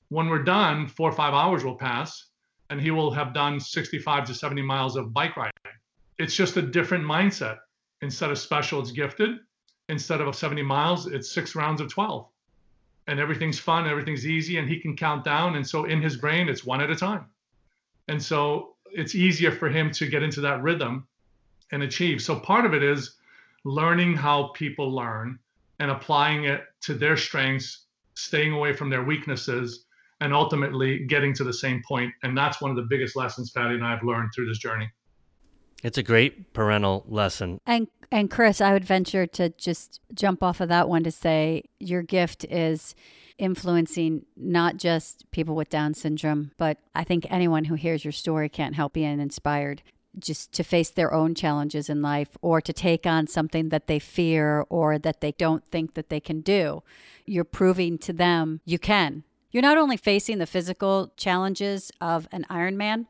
When 0.09 0.27
we're 0.27 0.43
done, 0.43 0.87
four 0.87 1.09
or 1.09 1.13
five 1.13 1.33
hours 1.33 1.63
will 1.63 1.75
pass, 1.75 2.27
and 2.69 2.81
he 2.81 2.91
will 2.91 3.11
have 3.11 3.33
done 3.33 3.59
65 3.59 4.25
to 4.25 4.33
70 4.33 4.61
miles 4.61 4.95
of 4.95 5.13
bike 5.13 5.37
riding. 5.37 5.53
It's 6.19 6.35
just 6.35 6.57
a 6.57 6.61
different 6.61 7.05
mindset. 7.05 7.59
Instead 8.01 8.31
of 8.31 8.37
special, 8.37 8.81
it's 8.81 8.91
gifted. 8.91 9.37
Instead 9.89 10.21
of 10.21 10.35
70 10.35 10.61
miles, 10.63 11.07
it's 11.07 11.31
six 11.31 11.55
rounds 11.55 11.81
of 11.81 11.89
12 11.89 12.27
and 13.07 13.19
everything's 13.19 13.59
fun, 13.59 13.87
everything's 13.87 14.25
easy, 14.25 14.57
and 14.57 14.67
he 14.67 14.79
can 14.79 14.95
count 14.95 15.23
down. 15.23 15.55
And 15.55 15.67
so 15.67 15.85
in 15.85 16.01
his 16.01 16.15
brain, 16.17 16.47
it's 16.47 16.65
one 16.65 16.81
at 16.81 16.89
a 16.89 16.95
time. 16.95 17.25
And 18.07 18.21
so 18.21 18.75
it's 18.91 19.15
easier 19.15 19.51
for 19.51 19.69
him 19.69 19.91
to 19.91 20.07
get 20.07 20.23
into 20.23 20.41
that 20.41 20.61
rhythm 20.61 21.07
and 21.71 21.83
achieve. 21.83 22.21
So 22.21 22.39
part 22.39 22.65
of 22.65 22.73
it 22.73 22.83
is 22.83 23.15
learning 23.65 24.15
how 24.15 24.49
people 24.49 24.93
learn 24.93 25.39
and 25.79 25.91
applying 25.91 26.45
it 26.45 26.61
to 26.81 26.93
their 26.93 27.17
strengths, 27.17 27.85
staying 28.15 28.53
away 28.53 28.73
from 28.73 28.89
their 28.89 29.03
weaknesses, 29.03 29.85
and 30.21 30.33
ultimately 30.33 31.05
getting 31.05 31.33
to 31.33 31.43
the 31.43 31.53
same 31.53 31.81
point. 31.87 32.13
And 32.23 32.37
that's 32.37 32.61
one 32.61 32.71
of 32.71 32.77
the 32.77 32.87
biggest 32.89 33.15
lessons 33.15 33.51
Patty 33.51 33.75
and 33.75 33.85
I 33.85 33.91
have 33.91 34.03
learned 34.03 34.29
through 34.33 34.47
this 34.47 34.59
journey. 34.59 34.89
It's 35.83 35.97
a 35.97 36.03
great 36.03 36.53
parental 36.53 37.03
lesson. 37.07 37.59
And 37.65 37.87
and 38.11 38.29
Chris, 38.29 38.61
I 38.61 38.73
would 38.73 38.85
venture 38.85 39.25
to 39.27 39.49
just 39.49 39.99
jump 40.13 40.43
off 40.43 40.61
of 40.61 40.69
that 40.69 40.87
one 40.87 41.03
to 41.03 41.11
say 41.11 41.63
your 41.79 42.03
gift 42.03 42.45
is 42.45 42.95
influencing 43.39 44.25
not 44.37 44.77
just 44.77 45.29
people 45.31 45.55
with 45.55 45.69
Down 45.69 45.93
syndrome, 45.95 46.51
but 46.57 46.77
I 46.93 47.03
think 47.03 47.25
anyone 47.29 47.65
who 47.65 47.73
hears 47.73 48.05
your 48.05 48.11
story 48.11 48.49
can't 48.49 48.75
help 48.75 48.93
being 48.93 49.19
inspired 49.19 49.81
just 50.19 50.51
to 50.53 50.63
face 50.63 50.89
their 50.89 51.13
own 51.13 51.35
challenges 51.35 51.89
in 51.89 52.01
life 52.01 52.37
or 52.41 52.61
to 52.61 52.73
take 52.73 53.05
on 53.05 53.27
something 53.27 53.69
that 53.69 53.87
they 53.87 53.99
fear 53.99 54.65
or 54.69 54.97
that 54.99 55.21
they 55.21 55.31
don't 55.33 55.65
think 55.65 55.93
that 55.95 56.09
they 56.09 56.19
can 56.19 56.41
do. 56.41 56.83
You're 57.25 57.43
proving 57.43 57.97
to 57.99 58.13
them 58.13 58.61
you 58.65 58.79
can. 58.79 59.23
You're 59.51 59.63
not 59.63 59.77
only 59.77 59.97
facing 59.97 60.39
the 60.39 60.45
physical 60.45 61.13
challenges 61.15 61.91
of 62.01 62.27
an 62.31 62.45
Ironman, 62.49 63.05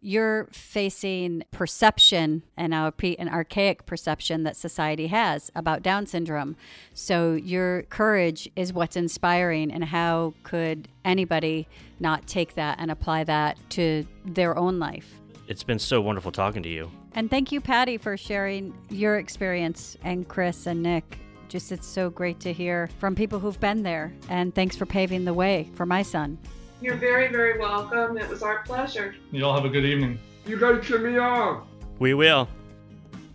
you're 0.00 0.48
facing 0.52 1.42
perception 1.50 2.44
and 2.56 2.74
I'll 2.74 2.86
repeat 2.86 3.18
an 3.18 3.28
archaic 3.28 3.84
perception 3.84 4.44
that 4.44 4.56
society 4.56 5.08
has 5.08 5.50
about 5.56 5.82
Down 5.82 6.06
syndrome. 6.06 6.56
So 6.94 7.34
your 7.34 7.82
courage 7.82 8.48
is 8.54 8.72
what's 8.72 8.96
inspiring, 8.96 9.72
and 9.72 9.84
how 9.84 10.34
could 10.44 10.88
anybody 11.04 11.66
not 11.98 12.26
take 12.28 12.54
that 12.54 12.78
and 12.78 12.90
apply 12.90 13.24
that 13.24 13.58
to 13.70 14.06
their 14.24 14.56
own 14.56 14.78
life? 14.78 15.20
It's 15.48 15.64
been 15.64 15.78
so 15.78 16.02
wonderful 16.02 16.30
talking 16.30 16.62
to 16.62 16.68
you. 16.68 16.90
And 17.12 17.30
thank 17.30 17.50
you, 17.50 17.62
Patty, 17.62 17.96
for 17.96 18.18
sharing 18.18 18.76
your 18.90 19.16
experience, 19.16 19.96
and 20.02 20.28
Chris 20.28 20.66
and 20.66 20.82
Nick. 20.82 21.18
Just 21.48 21.72
it's 21.72 21.86
so 21.86 22.10
great 22.10 22.38
to 22.40 22.52
hear 22.52 22.90
from 22.98 23.14
people 23.14 23.38
who've 23.38 23.58
been 23.58 23.82
there. 23.82 24.12
And 24.28 24.54
thanks 24.54 24.76
for 24.76 24.84
paving 24.84 25.24
the 25.24 25.32
way 25.32 25.70
for 25.74 25.86
my 25.86 26.02
son. 26.02 26.36
You're 26.82 26.96
very, 26.96 27.28
very 27.28 27.58
welcome. 27.58 28.18
It 28.18 28.28
was 28.28 28.42
our 28.42 28.62
pleasure. 28.64 29.14
You 29.32 29.46
all 29.46 29.54
have 29.54 29.64
a 29.64 29.70
good 29.70 29.86
evening. 29.86 30.18
You 30.46 30.60
guys 30.60 30.86
get 30.86 31.00
me 31.00 31.16
on. 31.16 31.66
We 31.98 32.12
will. 32.12 32.46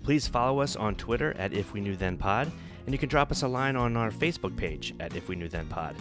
Please 0.04 0.28
follow 0.28 0.60
us 0.60 0.76
on 0.76 0.94
Twitter 0.94 1.34
at 1.40 1.52
If 1.52 1.74
We 1.74 1.82
Knew 1.82 1.96
Then 1.96 2.18
Pod, 2.18 2.52
and 2.86 2.94
you 2.94 3.00
can 3.00 3.10
drop 3.10 3.32
us 3.32 3.42
a 3.42 3.48
line 3.48 3.76
on 3.76 3.98
our 3.98 4.12
Facebook 4.12 4.56
page 4.56 4.94
at 5.00 5.16
If 5.16 5.30
We 5.30 5.36
Knew 5.36 5.50
Then 5.50 5.66
Pod, 5.66 5.96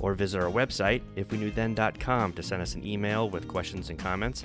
or 0.00 0.14
visit 0.14 0.40
our 0.40 0.50
website, 0.50 1.02
ifweknewthen.com, 1.16 2.32
to 2.32 2.42
send 2.42 2.62
us 2.62 2.74
an 2.74 2.86
email 2.86 3.28
with 3.28 3.46
questions 3.46 3.90
and 3.90 3.98
comments. 3.98 4.44